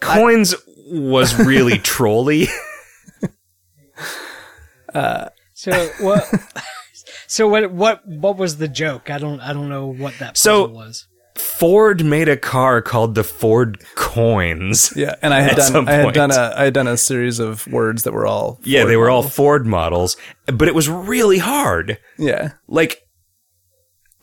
[0.00, 0.54] coins
[0.86, 2.46] was really trolly.
[4.94, 6.28] Uh, So what?
[7.28, 7.70] so what?
[7.70, 8.06] What?
[8.06, 9.08] What was the joke?
[9.08, 9.40] I don't.
[9.40, 11.06] I don't know what that So- puzzle was.
[11.36, 14.92] Ford made a car called the Ford Coins.
[14.96, 15.14] yeah.
[15.22, 16.14] And I had done I had point.
[16.14, 19.10] done a I had done a series of words that were all Yeah, they were
[19.10, 19.22] all.
[19.24, 20.16] Ford models,
[20.46, 21.98] but it was really hard.
[22.18, 22.52] yeah.
[22.68, 23.03] like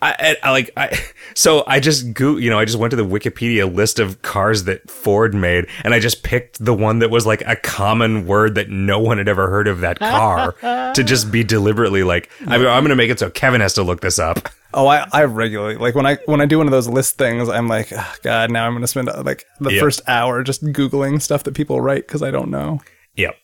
[0.04, 0.99] I, I, I like I
[1.36, 4.64] so I just go you know I just went to the Wikipedia list of cars
[4.64, 8.56] that Ford made and I just picked the one that was like a common word
[8.56, 10.54] that no one had ever heard of that car
[10.95, 13.74] to just be deliberately like I mean, I'm going to make it so Kevin has
[13.74, 14.49] to look this up.
[14.74, 17.49] Oh, I, I regularly like when I when I do one of those list things,
[17.49, 19.82] I'm like, oh, God, now I'm going to spend uh, like the Yep.
[19.82, 22.80] first hour just googling stuff that people write because I don't know.
[23.18, 23.36] Yep.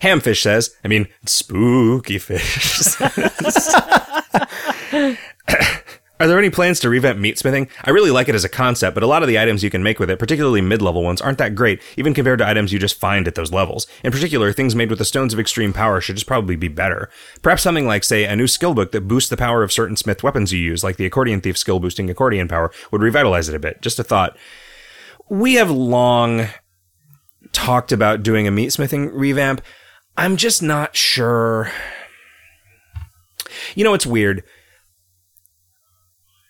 [0.00, 2.96] Hamfish says, I mean, spooky fish.
[6.18, 7.68] Are there any plans to revamp meatsmithing?
[7.84, 9.82] I really like it as a concept, but a lot of the items you can
[9.82, 12.98] make with it, particularly mid-level ones, aren't that great, even compared to items you just
[12.98, 13.86] find at those levels.
[14.02, 17.10] In particular, things made with the stones of extreme power should just probably be better.
[17.42, 20.22] Perhaps something like, say, a new skill book that boosts the power of certain smith
[20.22, 23.58] weapons you use, like the accordion thief skill boosting accordion power, would revitalize it a
[23.58, 23.82] bit.
[23.82, 24.38] Just a thought.
[25.28, 26.48] We have long
[27.52, 29.60] talked about doing a meatsmithing revamp.
[30.16, 31.70] I'm just not sure.
[33.74, 34.42] You know, it's weird.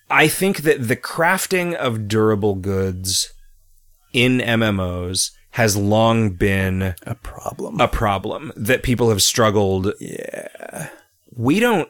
[0.09, 3.33] I think that the crafting of durable goods
[4.13, 7.79] in MMOs has long been A problem.
[7.79, 9.91] a problem that people have struggled.
[9.99, 10.89] Yeah.
[11.35, 11.89] We don't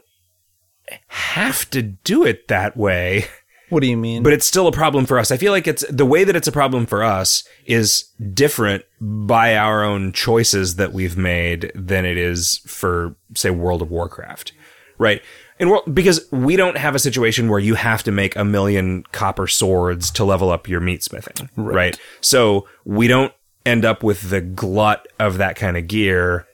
[1.08, 3.26] have to do it that way
[3.70, 4.24] what do you mean?
[4.24, 5.32] but it's still a problem for us.
[5.32, 9.58] I feel like it's the way that it's a problem for us is different by
[9.58, 14.54] our own choices that we've made than it is for say World of Warcraft.
[14.98, 15.22] Right?
[15.60, 19.04] In world because we don't have a situation where you have to make a million
[19.12, 21.50] copper swords to level up your meat smithing.
[21.56, 22.00] Right.
[22.22, 23.34] So we don't
[23.66, 26.46] end up with the glut of that kind of gear,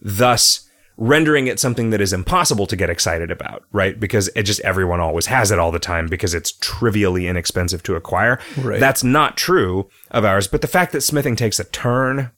[0.00, 3.98] thus rendering it something that is impossible to get excited about, right?
[3.98, 7.96] Because it just everyone always has it all the time because it's trivially inexpensive to
[7.96, 8.38] acquire.
[8.56, 8.78] Right.
[8.78, 12.30] That's not true of ours, but the fact that smithing takes a turn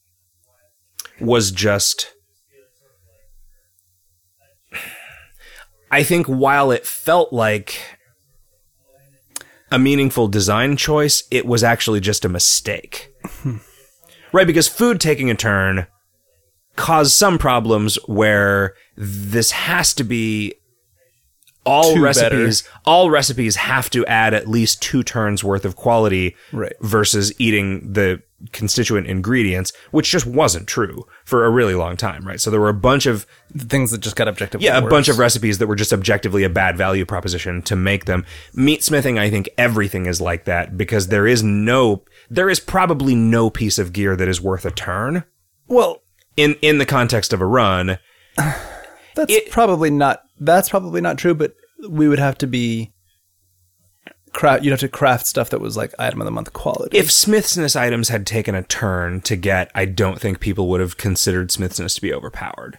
[1.21, 2.14] was just
[5.95, 7.81] I think while it felt like
[9.71, 13.15] a meaningful design choice, it was actually just a mistake.
[14.33, 15.87] right, because food taking a turn
[16.75, 20.55] caused some problems where this has to be
[21.65, 26.35] all Two recipes all recipes have to add at least two turns worth of quality
[26.53, 26.75] Right.
[26.81, 28.21] versus eating the
[28.53, 32.69] constituent ingredients which just wasn't true for a really long time right so there were
[32.69, 34.91] a bunch of The things that just got objectively yeah, a worse.
[34.91, 38.25] bunch of recipes that were just objectively a bad value proposition to make them.
[38.55, 43.15] Meat smithing, I think everything is like that because there is no, there is probably
[43.15, 45.25] no piece of gear that is worth a turn
[45.69, 46.03] Well,
[46.37, 47.99] in in the context of a run.
[49.15, 50.23] that's It- probably not.
[50.41, 51.35] That's probably not true.
[51.35, 51.55] But
[51.89, 52.93] we would have to be.
[54.35, 54.65] Craft.
[54.65, 56.99] You'd have to craft stuff that was like item of the month quality.
[56.99, 60.97] If Smithsness items had taken a turn to get, I don't think people would have
[60.97, 62.79] considered Smithsness to be overpowered.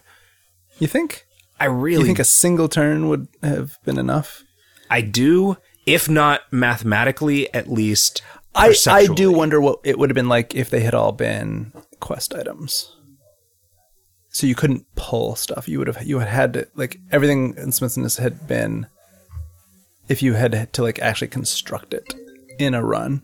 [0.78, 1.26] you think,
[1.58, 4.44] I you really think a single turn would have been enough?
[4.90, 8.22] I do, if not mathematically, at least.
[8.54, 11.72] I, I do wonder what it would have been like if they had all been
[12.00, 12.94] quest items.
[14.28, 15.68] So you couldn't pull stuff.
[15.68, 18.86] You would have you had had to like everything in Smithson's had been
[20.08, 22.14] if you had to like actually construct it
[22.58, 23.22] in a run.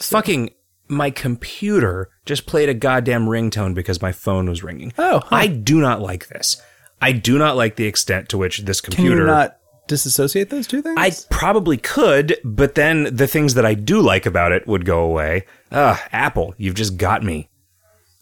[0.00, 0.50] fucking
[0.88, 4.92] my computer just played a goddamn ringtone because my phone was ringing.
[4.98, 5.36] Oh, huh.
[5.36, 6.60] I do not like this.
[7.00, 9.10] I do not like the extent to which this computer.
[9.10, 10.98] Can you not disassociate those two things?
[10.98, 15.00] I probably could, but then the things that I do like about it would go
[15.00, 15.44] away.
[15.70, 17.48] Ugh, Apple, you've just got me.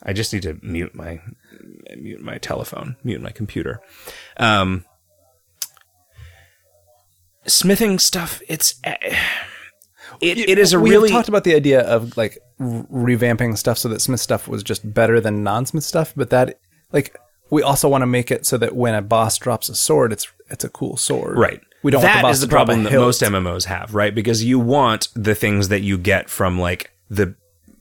[0.03, 1.21] I just need to mute my
[1.97, 3.81] mute my telephone, mute my computer.
[4.37, 4.85] Um,
[7.47, 8.41] smithing stuff.
[8.49, 8.97] It's eh,
[10.21, 13.89] it, it is a we really talked about the idea of like revamping stuff so
[13.89, 16.59] that Smith stuff was just better than non-Smith stuff, but that
[16.93, 17.17] like
[17.51, 20.31] we also want to make it so that when a boss drops a sword, it's
[20.51, 21.39] it's a cool sword.
[21.39, 21.61] Right.
[21.83, 23.65] We don't That want the boss is the to drop a problem that most MMOs
[23.65, 24.15] have, right?
[24.15, 27.35] Because you want the things that you get from like the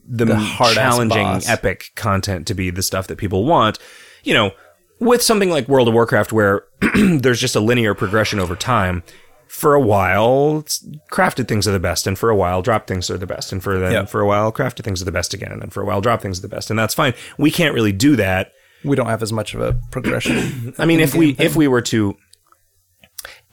[0.05, 3.79] the, The hard-ass challenging epic content to be the stuff that people want.
[4.25, 4.51] You know,
[4.99, 9.03] with something like World of Warcraft where there's just a linear progression over time.
[9.53, 10.63] For a while,
[11.11, 13.61] crafted things are the best, and for a while, drop things are the best, and
[13.63, 14.05] for then Yeah.
[14.05, 16.21] for a while, crafted things are the best again, and then for a while, drop
[16.21, 17.13] things are the best, and that's fine.
[17.37, 18.51] We can't really do that
[18.83, 20.73] we don't have as much of a progression.
[20.79, 21.45] I mean, if we thing.
[21.45, 22.17] if we were to,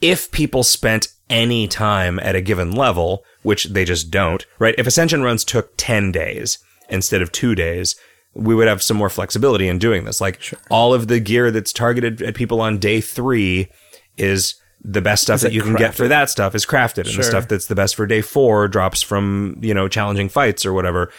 [0.01, 4.75] if people spent any time at a given level, which they just don't, right?
[4.79, 7.95] If ascension runs took ten days instead of two days,
[8.35, 10.21] we would have some more flexibility in doing this.
[10.21, 10.41] Like
[10.71, 13.69] all of the gear that's targeted at people on day three
[14.17, 17.23] is the best stuff that you can get for that stuff is crafted, and the
[17.23, 21.13] stuff that's the best for day four drops from you know challenging fights or whatever.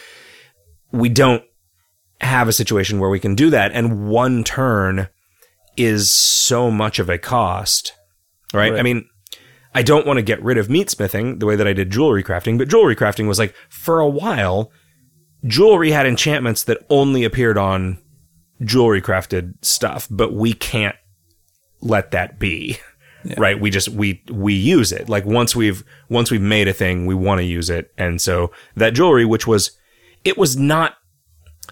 [0.90, 1.42] We don't
[2.20, 5.08] have a situation where we can do that, and one turn
[5.76, 7.94] is so much of a cost
[8.52, 8.76] right?
[8.78, 9.08] I mean,
[9.74, 12.22] I don't want to get rid of meat smithing the way that I did jewelry
[12.22, 14.70] crafting, but jewelry crafting was like for a while,
[15.46, 17.98] jewelry had enchantments that only appeared on
[18.62, 20.96] jewelry crafted stuff, but we can't
[21.80, 22.78] let that be.
[23.38, 23.60] Right?
[23.60, 25.08] We just we we use it.
[25.08, 27.92] Like once we've once we've made a thing, we want to use it.
[27.96, 29.72] And so that jewelry which was
[30.24, 30.96] it was not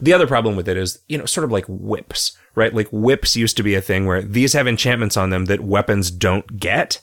[0.00, 2.74] the other problem with it is, you know, sort of like whips, right?
[2.74, 6.10] Like whips used to be a thing where these have enchantments on them that weapons
[6.10, 7.00] don't get,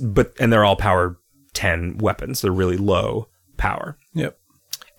[0.00, 1.18] but and they're all power
[1.54, 2.40] 10 weapons.
[2.40, 3.96] They're really low power.
[4.14, 4.38] Yep.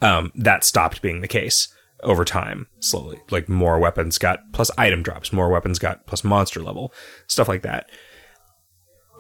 [0.02, 1.68] Um, that stopped being the case
[2.04, 3.20] over time, slowly.
[3.30, 6.94] Like more weapons got plus item drops, more weapons got plus monster level,
[7.28, 7.90] stuff like that.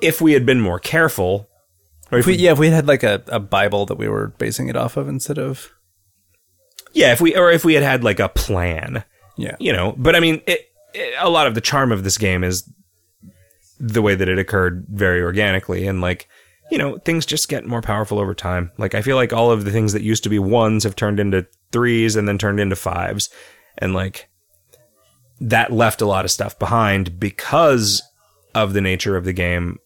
[0.02, 1.50] If we had been more careful,
[2.12, 4.28] or if If we, yeah, if we had like a, a Bible that we were
[4.28, 5.72] basing it off of instead of
[6.93, 9.04] yeah, if we or if we had had like a plan,
[9.38, 12.18] yeah, you know but i mean it, it, a lot of the charm of this
[12.18, 12.70] game is
[13.80, 16.30] the way that it occurred very organically and like
[16.72, 18.72] you know things just get more powerful over time.
[18.78, 21.20] Like i feel like all of the things that used to be ones have turned
[21.20, 23.30] into threes and then turned into fives.
[23.78, 24.30] And like
[25.41, 28.02] that left a lot of stuff behind because
[28.54, 29.80] of the nature of the game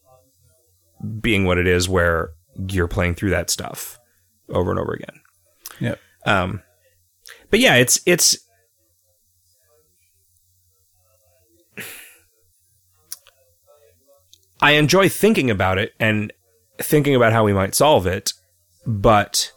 [1.22, 2.32] being what it is where
[2.68, 4.00] you're playing through that stuff
[4.50, 5.22] over and over again
[5.80, 6.00] yep.
[6.26, 6.62] um,
[7.50, 8.38] but yeah, it's it's.
[14.62, 16.34] I enjoy thinking about it and
[16.80, 18.34] thinking about how we might solve it,
[18.86, 19.52] but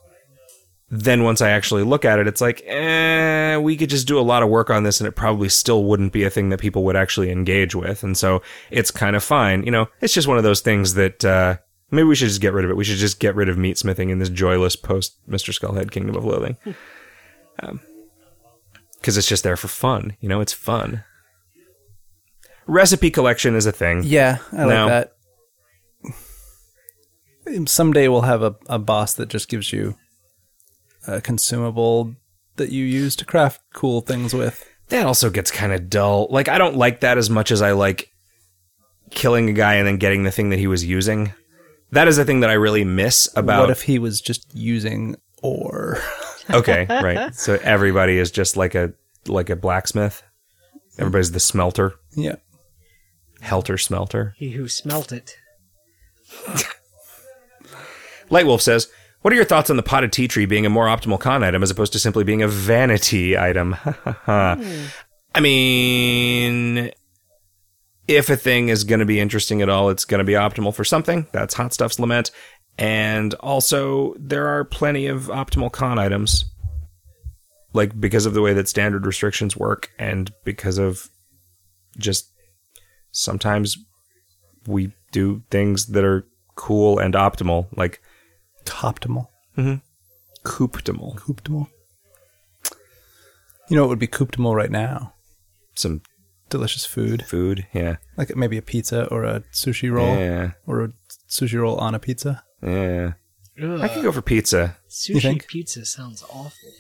[0.95, 4.21] then once I actually look at it, it's like, eh, we could just do a
[4.21, 6.85] lot of work on this and it probably still wouldn't be a thing that people
[6.85, 8.03] would actually engage with.
[8.03, 9.63] And so it's kind of fine.
[9.63, 11.57] You know, it's just one of those things that, uh,
[11.91, 12.77] maybe we should just get rid of it.
[12.77, 15.59] We should just get rid of meat smithing in this joyless post Mr.
[15.59, 16.57] Skullhead Kingdom of Loathing.
[17.63, 17.81] Um,
[19.03, 20.17] cause it's just there for fun.
[20.21, 21.05] You know, it's fun.
[22.67, 24.03] Recipe collection is a thing.
[24.05, 25.15] Yeah, I like
[27.47, 27.69] that.
[27.69, 29.97] Someday we'll have a, a boss that just gives you
[31.07, 32.15] a consumable
[32.57, 34.69] that you use to craft cool things with.
[34.89, 36.29] that also gets kind of dull.
[36.31, 38.13] Like I don't like that as much as I like
[39.11, 41.33] killing a guy and then getting the thing that he was using.
[41.93, 45.17] That is the thing that I really miss about what if he was just using
[45.43, 45.99] ore?
[46.51, 47.33] Okay, right.
[47.37, 48.93] So everybody is just like a
[49.29, 50.25] like a blacksmith.
[50.99, 52.35] Everybody's the smelter, yeah.
[53.41, 54.35] helter smelter.
[54.37, 55.37] He who smelt it.
[58.29, 58.89] Lightwolf says,
[59.23, 61.63] "What are your thoughts on the potted tea tree being a more optimal con item
[61.63, 63.77] as opposed to simply being a vanity item?"
[65.35, 66.91] I mean,
[68.07, 70.75] if a thing is going to be interesting at all, it's going to be optimal
[70.75, 71.27] for something.
[71.33, 72.31] That's Hot Stuff's lament.
[72.79, 76.45] And also, there are plenty of optimal con items,
[77.73, 81.09] like because of the way that standard restrictions work, and because of
[81.99, 82.31] just
[83.11, 83.77] sometimes
[84.67, 88.01] we do things that are cool and optimal, like
[88.67, 89.29] Optimal.
[90.45, 91.17] cooptimal.
[91.17, 91.69] Cooptimal.
[93.69, 95.15] You know what would be cooptimal right now?
[95.75, 96.03] Some
[96.51, 97.25] Delicious food.
[97.25, 100.15] food, yeah, Like maybe a pizza or a sushi roll.
[100.19, 100.93] yeah, Or a
[101.29, 102.43] sushi roll on a pizza.
[102.63, 103.13] yeah.
[103.63, 104.77] Ugh, I could go for pizza.
[104.91, 106.71] sushi pizza sounds awful.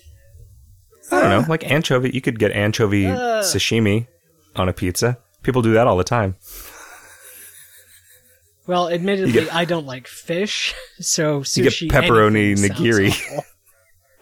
[1.10, 2.10] I don't know, like anchovy.
[2.12, 3.42] You could get anchovy Uh.
[3.42, 4.08] sashimi
[4.56, 5.18] on a pizza.
[5.42, 6.36] People do that all the time.
[8.66, 11.82] Well, admittedly, get- I don't like fish, so sushi.
[11.82, 13.42] You get pepperoni nigiri.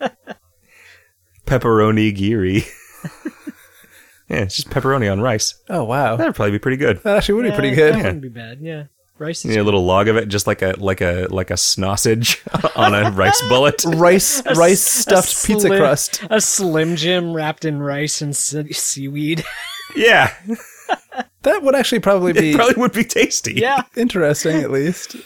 [1.46, 2.54] Pepperoni giri.
[4.28, 5.54] yeah, it's just pepperoni on rice.
[5.68, 6.16] Oh wow.
[6.16, 7.02] That'd probably be pretty good.
[7.02, 7.96] That actually would be Yeah, pretty That good.
[7.96, 8.58] wouldn't be bad.
[8.60, 8.84] Yeah,
[9.18, 11.50] rice You is need a little log of it, just like a like a like
[11.50, 12.42] a sausage
[12.76, 13.82] on a rice bullet.
[13.84, 16.22] Rice rice stuffed a pizza crust.
[16.30, 19.44] a slim Jim wrapped in rice and se- seaweed.
[19.96, 20.32] Yeah,
[21.42, 23.54] That would actually probably be it probably would be tasty.
[23.54, 25.16] yeah, interesting at least.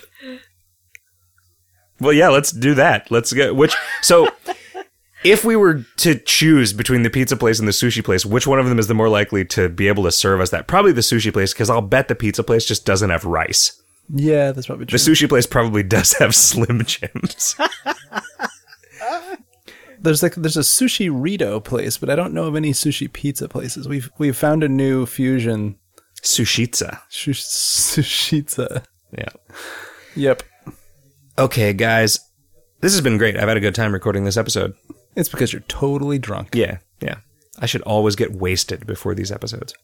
[2.01, 3.11] Well, yeah, let's do that.
[3.11, 3.75] Let's get which.
[4.03, 4.29] So,
[5.25, 8.59] if we were to choose between the pizza place and the sushi place, which one
[8.59, 10.67] of them is the more likely to be able to serve us that?
[10.67, 13.81] Probably the sushi place, because I'll bet the pizza place just doesn't have rice.
[14.09, 17.57] Yeah, that's probably The sushi place probably does have Slim Jims.
[19.99, 23.89] There's like there's a Sushirrito place, but I don't know of any sushi pizza places.
[23.89, 25.77] We've we've found a new fusion
[26.25, 27.01] Sushitsa.
[27.11, 28.85] Sushitza.
[29.17, 29.29] Yeah.
[30.17, 30.43] Yep.
[31.39, 32.19] Okay, guys,
[32.81, 33.37] this has been great.
[33.37, 34.75] I've had a good time recording this episode.
[35.15, 36.55] It's because you're totally drunk.
[36.55, 37.17] Yeah, yeah.
[37.59, 39.75] I should always get wasted before these episodes.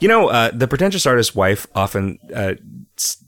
[0.00, 2.54] You know, uh, the pretentious artist's wife often uh,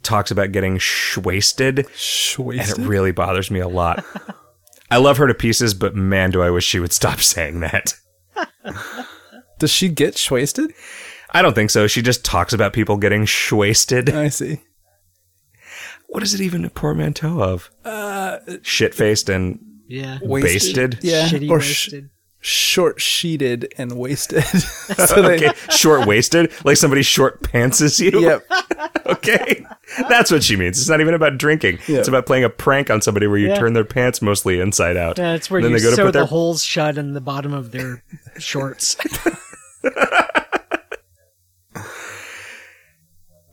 [0.02, 1.78] talks about getting sh-wasted.
[1.78, 4.04] and it really bothers me a lot.
[4.90, 7.94] I love her to pieces, but man, do I wish she would stop saying that.
[9.58, 10.72] Does she get shwasted?
[11.34, 11.86] I don't think so.
[11.86, 14.12] She just talks about people getting shwasted.
[14.14, 14.60] I see.
[16.08, 17.70] what is it even a portmanteau of?
[17.84, 19.58] Uh, shit faced and
[19.88, 20.18] Yeah.
[20.22, 20.98] basted.
[21.02, 22.10] Yeah, Shitty or sh- wasted.
[22.40, 24.44] short sheeted and wasted.
[24.44, 28.20] so they, Okay, short waisted, like somebody short pantses you.
[28.20, 28.46] Yep.
[29.06, 29.66] Okay,
[30.08, 30.78] that's what she means.
[30.78, 31.78] It's not even about drinking.
[31.86, 31.98] Yeah.
[31.98, 33.58] It's about playing a prank on somebody where you Yeah.
[33.58, 35.18] turn their pants mostly inside out.
[35.18, 37.12] Yeah, it's where Then you they go to sew put the their- holes shut in
[37.12, 38.02] the bottom of their
[38.38, 38.96] shorts.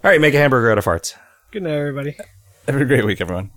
[0.03, 1.15] All right, make a hamburger out of farts.
[1.51, 2.17] Good night, everybody.
[2.67, 3.51] Have a great week, everyone.